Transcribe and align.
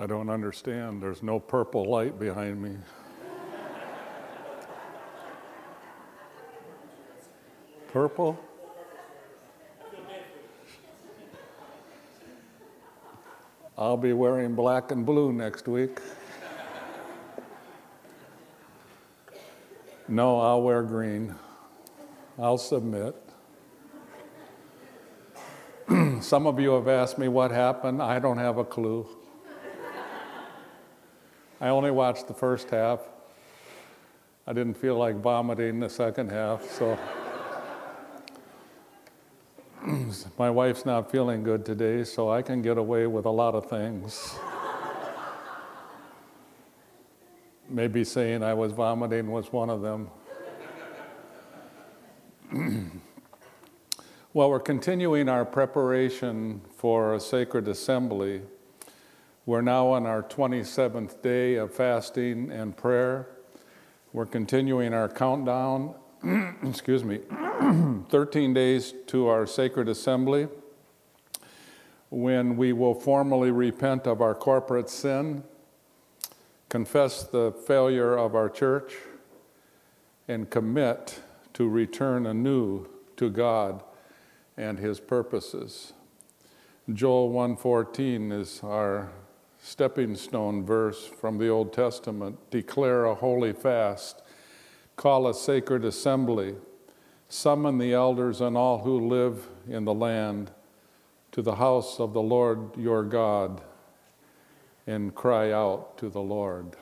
I 0.00 0.06
don't 0.06 0.30
understand. 0.30 1.02
There's 1.02 1.24
no 1.24 1.40
purple 1.40 1.84
light 1.84 2.20
behind 2.20 2.62
me. 2.62 2.76
Purple? 7.88 8.38
I'll 13.76 13.96
be 13.96 14.12
wearing 14.12 14.54
black 14.54 14.92
and 14.92 15.04
blue 15.04 15.32
next 15.32 15.66
week. 15.66 15.98
No, 20.06 20.38
I'll 20.38 20.62
wear 20.62 20.84
green. 20.84 21.34
I'll 22.38 22.56
submit. 22.56 23.16
Some 26.20 26.46
of 26.46 26.60
you 26.60 26.70
have 26.74 26.86
asked 26.86 27.18
me 27.18 27.26
what 27.26 27.50
happened. 27.50 28.00
I 28.00 28.20
don't 28.20 28.38
have 28.38 28.58
a 28.58 28.64
clue. 28.64 29.17
I 31.60 31.68
only 31.68 31.90
watched 31.90 32.28
the 32.28 32.34
first 32.34 32.70
half. 32.70 33.00
I 34.46 34.52
didn't 34.52 34.74
feel 34.74 34.96
like 34.96 35.16
vomiting 35.16 35.80
the 35.80 35.90
second 35.90 36.30
half, 36.30 36.62
so. 36.70 36.96
My 40.38 40.50
wife's 40.50 40.86
not 40.86 41.10
feeling 41.10 41.42
good 41.42 41.66
today, 41.66 42.04
so 42.04 42.30
I 42.30 42.42
can 42.42 42.62
get 42.62 42.78
away 42.78 43.08
with 43.08 43.24
a 43.24 43.30
lot 43.30 43.56
of 43.56 43.68
things. 43.68 44.38
Maybe 47.68 48.04
saying 48.04 48.42
I 48.44 48.54
was 48.54 48.72
vomiting 48.72 49.30
was 49.30 49.52
one 49.52 49.68
of 49.68 49.82
them. 49.82 50.08
well, 54.32 54.48
we're 54.48 54.60
continuing 54.60 55.28
our 55.28 55.44
preparation 55.44 56.60
for 56.76 57.14
a 57.14 57.20
sacred 57.20 57.66
assembly. 57.68 58.42
We're 59.48 59.62
now 59.62 59.86
on 59.92 60.04
our 60.04 60.22
27th 60.22 61.22
day 61.22 61.54
of 61.54 61.72
fasting 61.72 62.52
and 62.52 62.76
prayer. 62.76 63.30
We're 64.12 64.26
continuing 64.26 64.92
our 64.92 65.08
countdown, 65.08 65.94
excuse 66.62 67.02
me, 67.02 67.20
13 68.10 68.52
days 68.52 68.92
to 69.06 69.28
our 69.28 69.46
sacred 69.46 69.88
assembly 69.88 70.48
when 72.10 72.58
we 72.58 72.74
will 72.74 72.92
formally 72.92 73.50
repent 73.50 74.06
of 74.06 74.20
our 74.20 74.34
corporate 74.34 74.90
sin, 74.90 75.42
confess 76.68 77.22
the 77.22 77.50
failure 77.50 78.18
of 78.18 78.34
our 78.34 78.50
church, 78.50 78.96
and 80.28 80.50
commit 80.50 81.22
to 81.54 81.66
return 81.66 82.26
anew 82.26 82.86
to 83.16 83.30
God 83.30 83.82
and 84.58 84.78
his 84.78 85.00
purposes. 85.00 85.94
Joel 86.92 87.30
1:14 87.30 88.30
is 88.30 88.60
our 88.62 89.10
stepping 89.60 90.14
stone 90.14 90.64
verse 90.64 91.06
from 91.06 91.38
the 91.38 91.48
Old 91.48 91.72
Testament. 91.72 92.38
Declare 92.50 93.06
a 93.06 93.14
holy 93.14 93.52
fast, 93.52 94.22
call 94.96 95.26
a 95.26 95.34
sacred 95.34 95.84
assembly 95.84 96.54
Summon 97.28 97.76
the 97.76 97.92
elders 97.92 98.40
and 98.40 98.56
all 98.56 98.78
who 98.78 99.06
live 99.06 99.48
in 99.68 99.84
the 99.84 99.92
land 99.92 100.50
to 101.32 101.42
the 101.42 101.56
house 101.56 102.00
of 102.00 102.14
the 102.14 102.22
Lord 102.22 102.74
your 102.76 103.02
God 103.04 103.60
and 104.86 105.14
cry 105.14 105.52
out 105.52 105.98
to 105.98 106.08
the 106.08 106.22
Lord. 106.22 106.76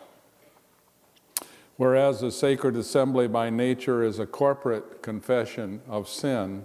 Whereas 1.76 2.20
the 2.20 2.30
sacred 2.30 2.76
assembly 2.76 3.26
by 3.26 3.50
nature 3.50 4.04
is 4.04 4.20
a 4.20 4.26
corporate 4.26 5.02
confession 5.02 5.82
of 5.88 6.08
sin, 6.08 6.64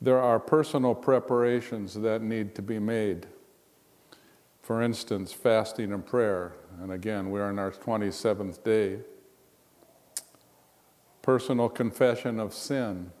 there 0.00 0.22
are 0.22 0.38
personal 0.38 0.94
preparations 0.94 1.94
that 1.94 2.22
need 2.22 2.54
to 2.54 2.62
be 2.62 2.78
made. 2.78 3.26
For 4.62 4.82
instance, 4.82 5.32
fasting 5.32 5.92
and 5.92 6.04
prayer. 6.04 6.54
And 6.80 6.92
again, 6.92 7.30
we're 7.30 7.50
in 7.50 7.58
our 7.58 7.72
27th 7.72 8.62
day 8.62 9.00
personal 11.22 11.68
confession 11.68 12.40
of 12.40 12.54
sin, 12.54 13.12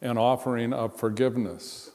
an 0.00 0.16
offering 0.16 0.72
of 0.72 0.96
forgiveness, 0.96 1.90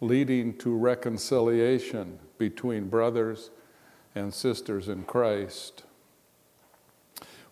leading 0.00 0.56
to 0.58 0.76
reconciliation 0.76 2.18
between 2.38 2.88
brothers 2.88 3.50
and 4.14 4.32
sisters 4.32 4.88
in 4.88 5.04
Christ. 5.04 5.84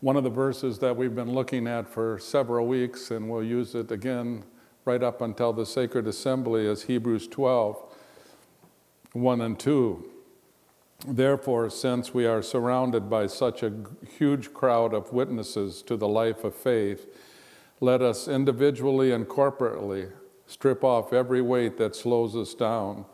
One 0.01 0.17
of 0.17 0.25
the 0.25 0.31
verses 0.31 0.79
that 0.81 0.97
we've 0.97 1.15
been 1.15 1.33
looking 1.33 1.67
at 1.67 1.89
for 1.89 2.19
several 2.19 2.67
weeks, 2.67 3.11
and 3.11 3.31
we'll 3.31 3.43
use 3.43 3.75
it 3.75 3.91
again 3.91 4.45
right 4.85 5.03
up 5.03 5.21
until 5.21 5.53
the 5.53 5.65
sacred 5.67 6.07
assembly, 6.07 6.67
is 6.67 6.83
Hebrews 6.83 7.29
12 7.29 7.83
1 9.17 9.41
and 9.41 9.59
2. 9.59 10.05
Therefore, 11.07 11.71
since 11.71 12.13
we 12.13 12.27
are 12.27 12.43
surrounded 12.43 13.09
by 13.09 13.27
such 13.27 13.63
a 13.63 13.73
huge 14.19 14.53
crowd 14.53 14.93
of 14.93 15.13
witnesses 15.13 15.83
to 15.83 15.97
the 15.97 16.09
life 16.09 16.45
of 16.45 16.55
faith, 16.55 17.07
let 17.81 18.03
us 18.03 18.29
individually 18.29 19.13
and 19.13 19.27
corporately 19.27 20.11
strip 20.47 20.85
off 20.85 21.13
every 21.13 21.43
weight 21.43 21.77
that 21.79 21.97
slows 21.97 22.35
us 22.37 22.55
down, 22.55 23.05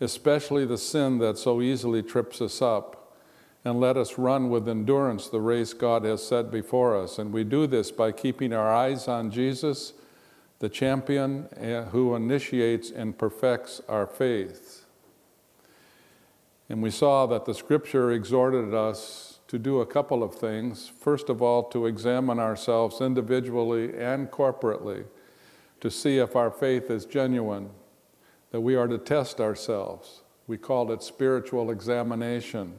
especially 0.00 0.64
the 0.64 0.78
sin 0.78 1.18
that 1.18 1.38
so 1.38 1.60
easily 1.60 2.02
trips 2.02 2.40
us 2.40 2.60
up, 2.62 3.16
and 3.64 3.80
let 3.80 3.96
us 3.96 4.18
run 4.18 4.48
with 4.48 4.68
endurance 4.68 5.28
the 5.28 5.40
race 5.40 5.72
God 5.72 6.04
has 6.04 6.24
set 6.24 6.50
before 6.52 6.96
us. 6.96 7.18
And 7.18 7.32
we 7.32 7.42
do 7.42 7.66
this 7.66 7.90
by 7.90 8.12
keeping 8.12 8.52
our 8.52 8.72
eyes 8.72 9.08
on 9.08 9.32
Jesus, 9.32 9.92
the 10.60 10.68
champion 10.68 11.48
eh, 11.56 11.82
who 11.84 12.14
initiates 12.14 12.90
and 12.90 13.18
perfects 13.18 13.80
our 13.88 14.06
faith. 14.06 14.85
And 16.68 16.82
we 16.82 16.90
saw 16.90 17.26
that 17.26 17.44
the 17.44 17.54
scripture 17.54 18.10
exhorted 18.10 18.74
us 18.74 19.40
to 19.48 19.58
do 19.58 19.80
a 19.80 19.86
couple 19.86 20.22
of 20.22 20.34
things. 20.34 20.88
First 20.88 21.28
of 21.28 21.40
all, 21.40 21.62
to 21.64 21.86
examine 21.86 22.38
ourselves 22.38 23.00
individually 23.00 23.96
and 23.96 24.30
corporately 24.30 25.04
to 25.80 25.90
see 25.90 26.18
if 26.18 26.34
our 26.34 26.50
faith 26.50 26.90
is 26.90 27.04
genuine, 27.04 27.70
that 28.50 28.60
we 28.60 28.74
are 28.74 28.88
to 28.88 28.98
test 28.98 29.40
ourselves. 29.40 30.22
We 30.46 30.56
called 30.56 30.90
it 30.90 31.02
spiritual 31.02 31.70
examination. 31.70 32.74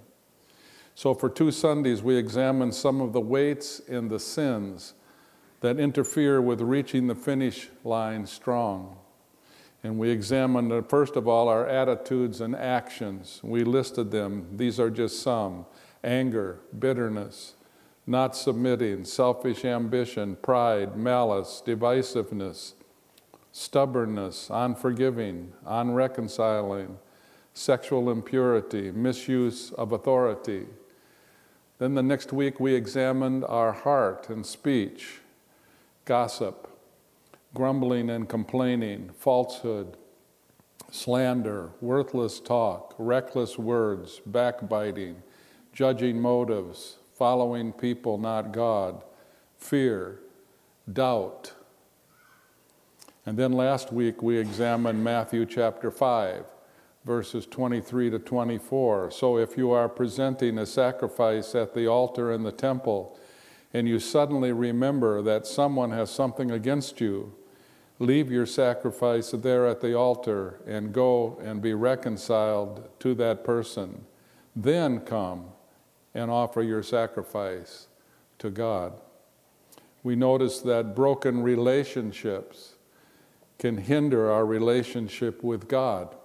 So, 0.96 1.14
for 1.14 1.30
two 1.30 1.52
Sundays, 1.52 2.02
we 2.02 2.16
examined 2.16 2.74
some 2.74 3.02
of 3.02 3.14
the 3.14 3.22
weights 3.22 3.82
and 3.88 4.10
the 4.10 4.20
sins 4.20 4.94
that 5.62 5.80
interfere 5.80 6.42
with 6.42 6.60
reaching 6.62 7.08
the 7.08 7.16
finish 7.16 7.70
line 7.84 8.26
strong. 8.26 8.98
And 9.88 9.98
we 9.98 10.10
examined, 10.10 10.70
uh, 10.74 10.82
first 10.82 11.16
of 11.16 11.30
all, 11.30 11.48
our 11.48 11.66
attitudes 11.66 12.42
and 12.42 12.54
actions. 12.54 13.40
We 13.42 13.64
listed 13.64 14.12
them. 14.12 14.46
These 14.58 14.82
are 14.82 14.90
just 14.90 15.22
some 15.22 15.66
anger, 16.04 16.60
bitterness, 16.78 17.54
not 18.06 18.36
submitting, 18.36 19.06
selfish 19.06 19.64
ambition, 19.64 20.36
pride, 20.42 20.98
malice, 20.98 21.64
divisiveness, 21.66 22.74
stubbornness, 23.54 24.50
unforgiving, 24.52 25.54
unreconciling, 25.66 26.98
sexual 27.54 28.10
impurity, 28.10 28.92
misuse 28.92 29.72
of 29.72 29.94
authority. 29.94 30.66
Then 31.80 31.96
the 31.96 32.04
next 32.04 32.34
week, 32.34 32.60
we 32.60 32.76
examined 32.76 33.46
our 33.46 33.72
heart 33.72 34.28
and 34.28 34.46
speech, 34.46 35.22
gossip, 36.04 36.77
grumbling 37.54 38.10
and 38.10 38.28
complaining, 38.28 39.10
falsehood, 39.18 39.98
slander, 40.92 41.72
worthless 41.82 42.40
talk, 42.40 42.94
reckless 42.98 43.58
words, 43.58 44.22
backbiting, 44.26 45.22
judging 45.74 46.20
motives, 46.20 46.98
following 47.14 47.72
people, 47.72 48.18
not 48.18 48.52
God, 48.52 49.04
fear, 49.58 50.20
doubt. 50.92 51.54
And 53.26 53.38
then 53.38 53.52
last 53.52 53.92
week 53.92 54.22
we 54.22 54.38
examined 54.38 55.04
Matthew 55.04 55.46
chapter 55.46 55.92
5, 55.92 56.46
verses 57.04 57.46
23 57.46 58.12
to 58.12 58.20
24. 58.20 59.12
So 59.12 59.38
if 59.38 59.58
you 59.58 59.72
are 59.72 59.90
presenting 59.90 60.58
a 60.60 60.66
sacrifice 60.66 61.54
at 61.56 61.74
the 61.74 61.88
altar 61.88 62.32
in 62.32 62.44
the 62.44 62.52
temple, 62.52 63.20
and 63.74 63.88
you 63.88 64.00
suddenly 64.00 64.52
remember 64.52 65.22
that 65.22 65.46
someone 65.46 65.92
has 65.92 66.10
something 66.10 66.52
against 66.52 67.02
you, 67.02 67.34
leave 68.00 68.32
your 68.32 68.46
sacrifice 68.46 69.32
there 69.32 69.68
at 69.68 69.82
the 69.82 69.94
altar 69.94 70.60
and 70.66 70.94
go 70.94 71.40
and 71.44 71.62
be 71.62 71.74
reconciled 71.74 72.88
to 73.00 73.14
that 73.16 73.44
person. 73.44 74.06
Then 74.56 75.00
come 75.00 75.48
and 76.14 76.32
offer 76.32 76.62
your 76.62 76.84
sacrifice 76.84 77.88
to 78.40 78.50
God. 78.50 78.94
We 80.04 80.16
notice 80.16 80.60
that 80.62 80.96
broken 80.96 81.44
relationships 81.44 82.76
can 83.60 83.78
hinder 83.78 84.32
our 84.32 84.46
relationship 84.46 85.44
with 85.44 85.68
God. 85.68 86.16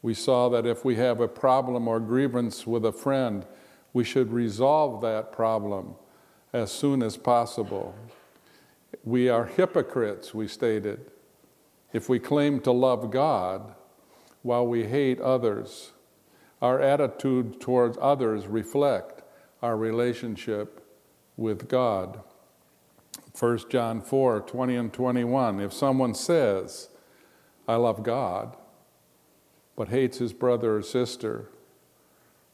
We 0.00 0.14
saw 0.14 0.48
that 0.48 0.66
if 0.66 0.84
we 0.84 0.96
have 0.96 1.20
a 1.20 1.28
problem 1.28 1.86
or 1.86 2.00
grievance 2.00 2.66
with 2.66 2.84
a 2.86 2.92
friend, 2.92 3.44
we 3.92 4.04
should 4.04 4.32
resolve 4.32 5.02
that 5.02 5.32
problem 5.32 5.96
as 6.52 6.70
soon 6.70 7.02
as 7.02 7.16
possible. 7.16 7.94
We 9.04 9.28
are 9.28 9.46
hypocrites, 9.46 10.34
we 10.34 10.48
stated, 10.48 11.10
if 11.92 12.08
we 12.08 12.18
claim 12.18 12.60
to 12.60 12.72
love 12.72 13.10
God 13.10 13.74
while 14.42 14.66
we 14.66 14.84
hate 14.84 15.20
others. 15.20 15.92
our 16.60 16.80
attitude 16.80 17.60
towards 17.60 17.98
others 18.00 18.46
reflect 18.46 19.22
our 19.62 19.76
relationship 19.76 20.86
with 21.36 21.68
God. 21.68 22.20
1 23.38 23.58
John 23.68 24.00
4 24.00 24.40
20 24.42 24.76
and 24.76 24.92
21. 24.92 25.60
If 25.60 25.72
someone 25.72 26.14
says, 26.14 26.88
I 27.66 27.74
love 27.76 28.04
God, 28.04 28.56
but 29.74 29.88
hates 29.88 30.18
his 30.18 30.32
brother 30.32 30.76
or 30.76 30.82
sister, 30.82 31.48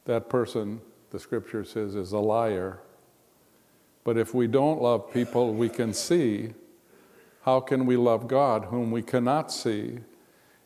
that 0.05 0.27
person, 0.27 0.81
the 1.11 1.19
scripture 1.19 1.63
says, 1.63 1.93
is 1.95 2.11
a 2.11 2.19
liar. 2.19 2.79
But 4.09 4.17
if 4.17 4.33
we 4.33 4.47
don't 4.47 4.81
love 4.81 5.13
people 5.13 5.53
we 5.53 5.69
can 5.69 5.93
see, 5.93 6.55
how 7.43 7.59
can 7.59 7.85
we 7.85 7.95
love 7.95 8.27
God 8.27 8.65
whom 8.65 8.89
we 8.89 9.03
cannot 9.03 9.51
see? 9.51 9.99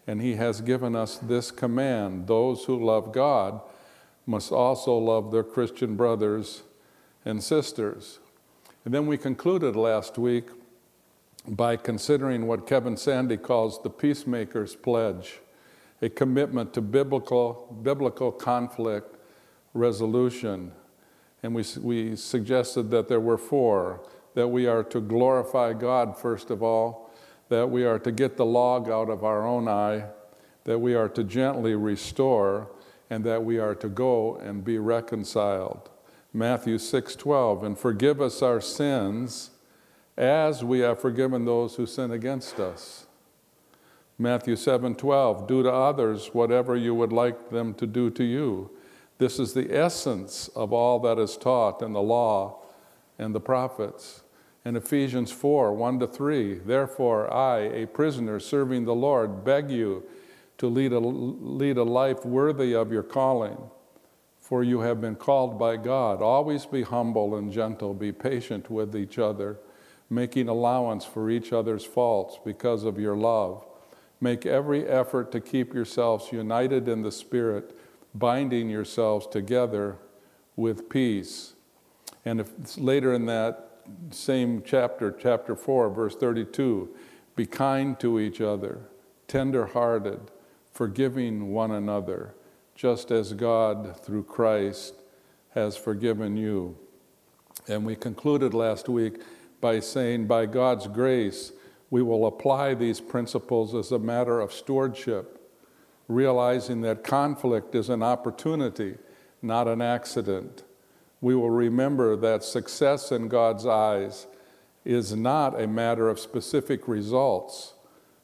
And 0.08 0.22
He 0.22 0.36
has 0.36 0.62
given 0.62 0.96
us 0.96 1.18
this 1.18 1.52
command 1.52 2.28
those 2.28 2.64
who 2.64 2.82
love 2.82 3.12
God 3.12 3.60
must 4.26 4.54
also 4.54 4.98
love 4.98 5.34
their 5.34 5.44
Christian 5.44 5.98
brothers 5.98 6.64
and 7.26 7.44
sisters. 7.44 8.20
And 8.86 8.94
then 8.94 9.08
we 9.08 9.18
concluded 9.18 9.76
last 9.76 10.18
week 10.18 10.46
by 11.46 11.76
considering 11.76 12.48
what 12.48 12.66
Kevin 12.66 12.96
Sande 12.96 13.44
calls 13.44 13.84
the 13.84 13.90
Peacemaker's 13.90 14.74
Pledge, 14.74 15.42
a 16.02 16.08
commitment 16.08 16.74
to 16.76 16.82
biblical, 16.82 17.78
biblical 17.84 18.32
conflict 18.32 19.18
resolution. 19.74 20.72
And 21.44 21.54
we, 21.54 21.64
we 21.82 22.16
suggested 22.16 22.90
that 22.92 23.10
there 23.10 23.20
were 23.20 23.38
four 23.38 24.02
that 24.34 24.48
we 24.48 24.66
are 24.66 24.84
to 24.86 25.00
glorify 25.00 25.74
God, 25.74 26.18
first 26.18 26.50
of 26.50 26.64
all, 26.64 27.12
that 27.50 27.70
we 27.70 27.86
are 27.86 28.00
to 28.00 28.12
get 28.12 28.38
the 28.38 28.46
log 28.46 28.90
out 28.90 29.10
of 29.10 29.24
our 29.24 29.46
own 29.46 29.68
eye, 29.68 30.06
that 30.64 30.80
we 30.80 30.96
are 30.96 31.10
to 31.10 31.24
gently 31.24 31.76
restore, 31.76 32.72
and 33.10 33.24
that 33.26 33.44
we 33.44 33.60
are 33.60 33.76
to 33.76 33.90
go 33.90 34.38
and 34.38 34.64
be 34.64 34.80
reconciled. 34.80 35.90
Matthew 36.34 36.80
6:12 36.80 37.64
and 37.64 37.78
forgive 37.78 38.20
us 38.20 38.42
our 38.42 38.60
sins 38.60 39.52
as 40.18 40.64
we 40.64 40.80
have 40.80 41.00
forgiven 41.00 41.46
those 41.46 41.76
who 41.76 41.86
sin 41.86 42.10
against 42.10 42.60
us. 42.60 43.06
Matthew 44.18 44.56
7:12 44.56 45.48
do 45.48 45.62
to 45.62 45.72
others 45.72 46.34
whatever 46.34 46.76
you 46.76 46.96
would 46.96 47.14
like 47.14 47.50
them 47.50 47.74
to 47.76 47.86
do 47.86 48.10
to 48.12 48.24
you. 48.24 48.72
This 49.24 49.40
is 49.40 49.54
the 49.54 49.74
essence 49.74 50.50
of 50.54 50.74
all 50.74 51.00
that 51.00 51.18
is 51.18 51.38
taught 51.38 51.82
in 51.82 51.94
the 51.94 52.02
law 52.02 52.58
and 53.18 53.34
the 53.34 53.40
prophets. 53.40 54.22
In 54.66 54.76
Ephesians 54.76 55.32
4 55.32 55.74
1 55.74 56.00
to 56.00 56.08
3, 56.08 56.56
therefore, 56.56 57.34
I, 57.34 57.60
a 57.60 57.88
prisoner 57.88 58.42
serving 58.42 58.84
the 58.84 58.94
Lord, 58.94 59.46
beg 59.46 59.72
you 59.72 60.04
to 60.58 60.68
lead 60.68 60.92
a, 60.92 61.00
lead 61.00 61.78
a 61.78 61.84
life 61.84 62.26
worthy 62.26 62.76
of 62.76 62.92
your 62.92 63.02
calling. 63.02 63.56
For 64.42 64.62
you 64.62 64.82
have 64.82 65.00
been 65.00 65.16
called 65.16 65.58
by 65.58 65.78
God. 65.78 66.22
Always 66.22 66.66
be 66.66 66.82
humble 66.82 67.38
and 67.38 67.50
gentle, 67.50 67.94
be 67.94 68.12
patient 68.12 68.70
with 68.70 68.94
each 68.94 69.18
other, 69.18 69.58
making 70.10 70.50
allowance 70.50 71.06
for 71.06 71.30
each 71.30 71.54
other's 71.54 71.86
faults 71.86 72.40
because 72.44 72.84
of 72.84 73.00
your 73.00 73.16
love. 73.16 73.64
Make 74.20 74.46
every 74.46 74.86
effort 74.86 75.32
to 75.32 75.40
keep 75.40 75.74
yourselves 75.74 76.34
united 76.34 76.90
in 76.90 77.04
the 77.04 77.12
Spirit, 77.12 77.74
binding 78.16 78.70
yourselves 78.70 79.28
together 79.28 79.98
with 80.56 80.90
peace. 80.90 81.54
And 82.26 82.40
if 82.40 82.78
later 82.78 83.14
in 83.14 83.26
that 83.26 83.70
same 84.12 84.64
chapter, 84.66 85.12
chapter 85.12 85.56
4, 85.56 85.90
verse 85.90 86.16
32 86.16 86.90
be 87.36 87.46
kind 87.48 88.00
to 88.00 88.20
each 88.20 88.42
other, 88.42 88.82
tender 89.28 89.66
hearted, 89.66 90.20
forgiving 90.72 91.52
one 91.52 91.72
another, 91.72 92.36
just 92.76 93.10
as 93.10 93.34
God, 93.34 94.00
through 94.00 94.24
Christ, 94.24 94.94
has 95.52 95.76
forgiven 95.76 96.38
you. 96.38 96.78
And 97.68 97.86
we 97.86 97.96
concluded 97.96 98.54
last 98.54 98.88
week 98.88 99.22
by 99.62 99.80
saying, 99.80 100.28
by 100.28 100.46
God's 100.46 100.88
grace, 100.88 101.54
we 101.90 102.02
will 102.02 102.26
apply 102.26 102.74
these 102.74 103.00
principles 103.00 103.74
as 103.74 103.92
a 103.92 104.00
matter 104.00 104.40
of 104.40 104.52
stewardship, 104.52 105.43
realizing 106.08 106.82
that 106.82 107.04
conflict 107.04 107.76
is 107.76 107.90
an 107.90 108.04
opportunity, 108.04 108.96
not 109.42 109.68
an 109.68 109.82
accident 109.82 110.64
we 111.24 111.36
will 111.36 111.50
remember 111.50 112.18
that 112.18 112.44
success 112.44 113.10
in 113.10 113.30
God's 113.30 113.66
eyes 113.66 114.28
is 114.84 115.16
not 115.16 115.60
a 115.60 115.66
matter 115.66 116.10
of 116.10 116.20
specific 116.20 116.86
results, 116.86 117.76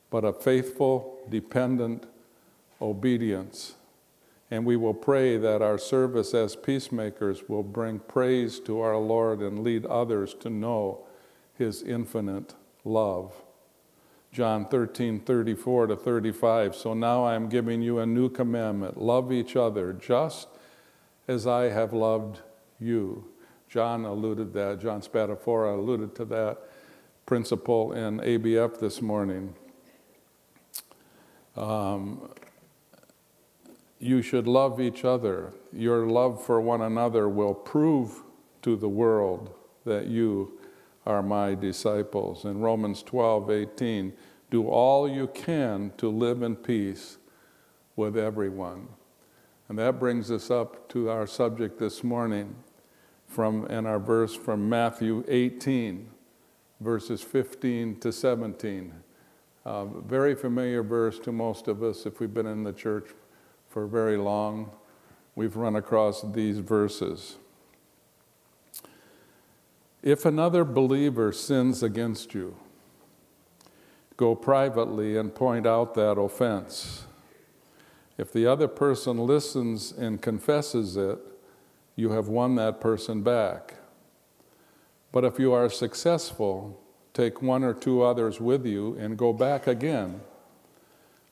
but 0.09 0.25
a 0.25 0.33
faithful, 0.33 1.17
dependent 1.29 2.07
obedience. 2.81 3.75
And 4.51 4.65
we 4.65 4.75
will 4.75 4.93
pray 4.93 5.37
that 5.37 5.61
our 5.61 5.77
service 5.77 6.33
as 6.33 6.57
peacemakers 6.57 7.47
will 7.47 7.63
bring 7.63 7.99
praise 7.99 8.59
to 8.61 8.81
our 8.81 8.97
Lord 8.97 9.39
and 9.39 9.63
lead 9.63 9.85
others 9.85 10.33
to 10.41 10.49
know 10.49 11.05
his 11.57 11.81
infinite 11.81 12.53
love. 12.83 13.31
John 14.31 14.65
13, 14.67 15.21
34 15.21 15.87
to 15.87 15.95
35. 15.95 16.75
So 16.75 16.93
now 16.93 17.23
I 17.23 17.35
am 17.35 17.49
giving 17.49 17.81
you 17.81 17.99
a 17.99 18.05
new 18.05 18.29
commandment 18.29 19.01
love 19.01 19.31
each 19.31 19.55
other 19.55 19.93
just 19.93 20.47
as 21.27 21.47
I 21.47 21.69
have 21.69 21.93
loved 21.93 22.39
you. 22.79 23.25
John 23.67 24.05
alluded 24.05 24.53
that, 24.53 24.79
John 24.79 25.01
Spatafora 25.01 25.77
alluded 25.77 26.15
to 26.15 26.25
that 26.25 26.59
principle 27.25 27.93
in 27.93 28.19
ABF 28.19 28.79
this 28.79 29.01
morning. 29.01 29.53
Um, 31.55 32.31
you 33.99 34.21
should 34.21 34.47
love 34.47 34.79
each 34.79 35.03
other. 35.03 35.53
Your 35.73 36.07
love 36.07 36.43
for 36.43 36.61
one 36.61 36.81
another 36.81 37.29
will 37.29 37.53
prove 37.53 38.23
to 38.61 38.75
the 38.75 38.89
world 38.89 39.53
that 39.85 40.07
you 40.07 40.58
are 41.05 41.23
my 41.23 41.55
disciples. 41.55 42.45
In 42.45 42.59
Romans 42.59 43.03
12, 43.03 43.49
18, 43.49 44.13
do 44.51 44.67
all 44.67 45.07
you 45.07 45.27
can 45.27 45.91
to 45.97 46.09
live 46.09 46.41
in 46.41 46.55
peace 46.55 47.17
with 47.95 48.17
everyone. 48.17 48.87
And 49.67 49.77
that 49.77 49.99
brings 49.99 50.31
us 50.31 50.49
up 50.49 50.89
to 50.89 51.09
our 51.09 51.27
subject 51.27 51.77
this 51.77 52.03
morning 52.03 52.55
from 53.27 53.67
in 53.67 53.85
our 53.85 53.99
verse 53.99 54.35
from 54.35 54.67
Matthew 54.67 55.23
18, 55.27 56.09
verses 56.79 57.21
15 57.21 57.99
to 57.99 58.11
17. 58.11 58.93
Uh, 59.65 59.85
very 59.85 60.33
familiar 60.33 60.81
verse 60.81 61.19
to 61.19 61.31
most 61.31 61.68
of 61.68 61.83
us 61.83 62.07
if 62.07 62.19
we've 62.19 62.33
been 62.33 62.47
in 62.47 62.63
the 62.63 62.73
church 62.73 63.09
for 63.68 63.85
very 63.85 64.18
long. 64.18 64.71
We've 65.35 65.56
run 65.56 65.75
across 65.75 66.23
these 66.33 66.57
verses. 66.57 67.37
If 70.01 70.25
another 70.25 70.63
believer 70.63 71.33
sins 71.33 71.83
against 71.83 72.33
you, 72.33 72.56
go 74.15 74.33
privately 74.33 75.18
and 75.18 75.35
point 75.35 75.68
out 75.68 75.94
that 75.95 76.18
offense. 76.19 77.06
If 78.18 78.31
the 78.31 78.45
other 78.45 78.68
person 78.68 79.18
listens 79.18 79.91
and 79.91 80.21
confesses 80.21 80.95
it, 80.95 81.19
you 81.95 82.11
have 82.11 82.29
won 82.29 82.56
that 82.56 82.79
person 82.79 83.23
back. 83.23 83.75
But 85.11 85.25
if 85.25 85.37
you 85.37 85.51
are 85.51 85.69
successful, 85.69 86.79
take 87.13 87.41
one 87.41 87.63
or 87.63 87.73
two 87.73 88.01
others 88.01 88.39
with 88.39 88.65
you 88.65 88.95
and 88.95 89.18
go 89.18 89.33
back 89.33 89.68
again, 89.68 90.21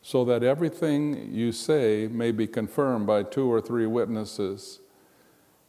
so 0.01 0.25
that 0.25 0.43
everything 0.43 1.33
you 1.33 1.53
say 1.53 2.09
may 2.12 2.31
be 2.31 2.47
confirmed 2.47 3.07
by 3.07 3.24
two 3.24 3.51
or 3.51 3.62
three 3.62 3.86
witnesses. 3.86 4.79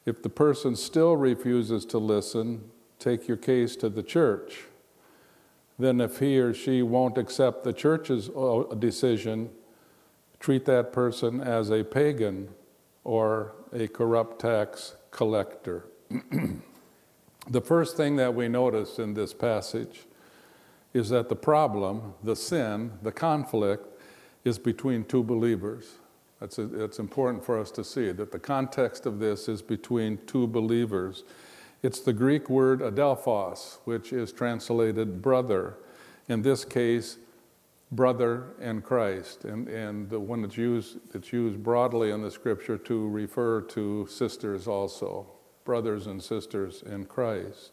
If 0.05 0.23
the 0.23 0.28
person 0.28 0.75
still 0.75 1.17
refuses 1.17 1.85
to 1.87 1.99
listen, 1.99 2.71
take 2.99 3.28
your 3.28 3.37
case 3.37 3.76
to 3.76 3.88
the 3.88 4.02
church. 4.02 4.64
Then, 5.78 6.00
if 6.00 6.19
he 6.19 6.38
or 6.38 6.52
she 6.52 6.83
won't 6.83 7.19
accept 7.19 7.62
the 7.62 7.73
church's 7.73 8.31
uh, 8.31 8.64
decision, 8.78 9.50
treat 10.40 10.64
that 10.64 10.93
person 10.93 11.40
as 11.40 11.71
a 11.71 11.85
pagan 11.85 12.49
or 13.05 13.52
a 13.73 13.87
corrupt 13.87 14.40
tax 14.40 14.97
collector. 15.11 15.87
the 17.49 17.61
first 17.61 17.97
thing 17.97 18.17
that 18.17 18.35
we 18.35 18.49
notice 18.49 18.99
in 18.99 19.14
this 19.14 19.33
passage 19.33 20.07
is 20.93 21.09
that 21.11 21.28
the 21.28 21.37
problem, 21.37 22.14
the 22.25 22.35
sin, 22.35 22.93
the 23.02 23.12
conflict, 23.12 23.87
is 24.45 24.59
between 24.59 25.05
two 25.05 25.23
believers. 25.23 25.99
It's 26.40 26.99
important 26.99 27.45
for 27.45 27.59
us 27.59 27.71
to 27.73 27.85
see 27.85 28.12
that 28.12 28.31
the 28.31 28.38
context 28.38 29.07
of 29.07 29.19
this 29.19 29.49
is 29.49 29.61
between 29.61 30.19
two 30.26 30.47
believers. 30.47 31.25
It's 31.83 32.01
the 32.01 32.13
Greek 32.13 32.51
word 32.51 32.81
adelphos, 32.81 33.79
which 33.85 34.13
is 34.13 34.33
translated 34.33 35.23
brother. 35.23 35.79
In 36.29 36.43
this 36.43 36.65
case, 36.65 37.19
brother 37.93 38.49
in 38.61 38.83
Christ. 38.83 39.45
And, 39.45 39.69
and 39.69 40.11
the 40.11 40.19
one 40.19 40.43
that's 40.43 40.57
used, 40.57 40.99
it's 41.15 41.33
used 41.33 41.63
broadly 41.63 42.11
in 42.11 42.23
the 42.23 42.31
scripture 42.31 42.77
to 42.79 43.09
refer 43.09 43.63
to 43.63 44.07
sisters 44.09 44.67
also, 44.67 45.27
brothers 45.65 46.07
and 46.07 46.23
sisters 46.23 46.83
in 46.83 47.07
Christ. 47.07 47.73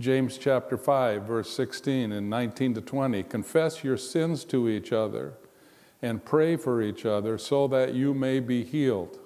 James 0.00 0.38
chapter 0.38 0.78
5, 0.78 1.24
verse 1.24 1.50
16 1.50 2.12
and 2.12 2.30
19 2.30 2.74
to 2.74 2.80
20 2.80 3.22
confess 3.24 3.82
your 3.82 3.96
sins 3.96 4.44
to 4.44 4.68
each 4.68 4.92
other 4.92 5.34
and 6.00 6.24
pray 6.24 6.56
for 6.56 6.80
each 6.80 7.04
other 7.04 7.36
so 7.36 7.66
that 7.66 7.94
you 7.94 8.14
may 8.14 8.38
be 8.38 8.64
healed. 8.64 9.18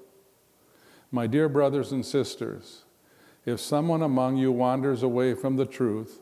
My 1.11 1.27
dear 1.27 1.51
brothers 1.51 1.93
and 1.93 2.05
sisters, 2.05 2.82
if 3.45 3.61
someone 3.61 4.03
among 4.03 4.37
you 4.37 4.53
wanders 4.53 5.03
away 5.03 5.35
from 5.35 5.57
the 5.57 5.67
truth 5.67 6.21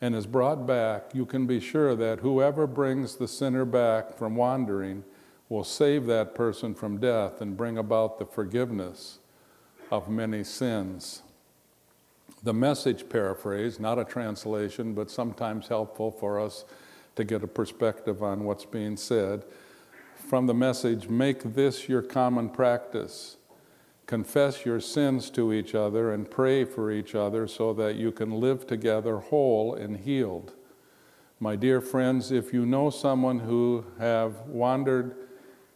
and 0.00 0.14
is 0.14 0.26
brought 0.26 0.66
back, 0.66 1.14
you 1.14 1.24
can 1.26 1.46
be 1.46 1.60
sure 1.60 1.96
that 1.96 2.20
whoever 2.20 2.66
brings 2.66 3.16
the 3.16 3.28
sinner 3.28 3.64
back 3.64 4.16
from 4.16 4.36
wandering 4.36 5.04
will 5.48 5.64
save 5.64 6.06
that 6.06 6.34
person 6.34 6.74
from 6.74 6.98
death 6.98 7.40
and 7.40 7.56
bring 7.56 7.78
about 7.78 8.18
the 8.18 8.26
forgiveness 8.26 9.18
of 9.90 10.08
many 10.08 10.44
sins. 10.44 11.22
The 12.42 12.52
message 12.52 13.08
paraphrase, 13.08 13.80
not 13.80 13.98
a 13.98 14.04
translation, 14.04 14.92
but 14.92 15.10
sometimes 15.10 15.68
helpful 15.68 16.10
for 16.10 16.38
us 16.38 16.64
to 17.16 17.24
get 17.24 17.42
a 17.42 17.48
perspective 17.48 18.22
on 18.22 18.44
what's 18.44 18.66
being 18.66 18.96
said. 18.96 19.44
From 20.14 20.46
the 20.46 20.54
message, 20.54 21.08
make 21.08 21.54
this 21.54 21.88
your 21.88 22.02
common 22.02 22.50
practice. 22.50 23.37
Confess 24.08 24.64
your 24.64 24.80
sins 24.80 25.28
to 25.28 25.52
each 25.52 25.74
other 25.74 26.14
and 26.14 26.30
pray 26.30 26.64
for 26.64 26.90
each 26.90 27.14
other 27.14 27.46
so 27.46 27.74
that 27.74 27.96
you 27.96 28.10
can 28.10 28.30
live 28.30 28.66
together 28.66 29.18
whole 29.18 29.74
and 29.74 29.98
healed. 29.98 30.54
My 31.38 31.56
dear 31.56 31.82
friends, 31.82 32.32
if 32.32 32.54
you 32.54 32.64
know 32.64 32.88
someone 32.88 33.40
who 33.40 33.84
have 33.98 34.46
wandered, 34.46 35.14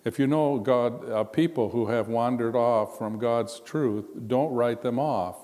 if 0.06 0.18
you 0.18 0.26
know 0.26 0.58
God, 0.58 1.10
uh, 1.10 1.24
people 1.24 1.68
who 1.68 1.88
have 1.88 2.08
wandered 2.08 2.56
off 2.56 2.96
from 2.96 3.18
God's 3.18 3.60
truth, 3.60 4.06
don't 4.26 4.54
write 4.54 4.80
them 4.80 4.98
off. 4.98 5.36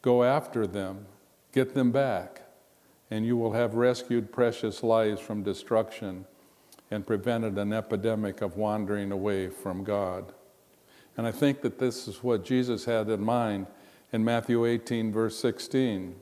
Go 0.00 0.24
after 0.24 0.66
them, 0.66 1.04
get 1.52 1.74
them 1.74 1.92
back, 1.92 2.48
and 3.10 3.26
you 3.26 3.36
will 3.36 3.52
have 3.52 3.74
rescued 3.74 4.32
precious 4.32 4.82
lives 4.82 5.20
from 5.20 5.42
destruction 5.42 6.24
and 6.90 7.06
prevented 7.06 7.58
an 7.58 7.74
epidemic 7.74 8.40
of 8.40 8.56
wandering 8.56 9.12
away 9.12 9.50
from 9.50 9.84
God. 9.84 10.32
And 11.16 11.26
I 11.26 11.32
think 11.32 11.60
that 11.62 11.78
this 11.78 12.08
is 12.08 12.22
what 12.22 12.44
Jesus 12.44 12.84
had 12.84 13.08
in 13.08 13.20
mind 13.20 13.66
in 14.12 14.24
Matthew 14.24 14.64
18, 14.64 15.12
verse 15.12 15.38
16. 15.38 16.16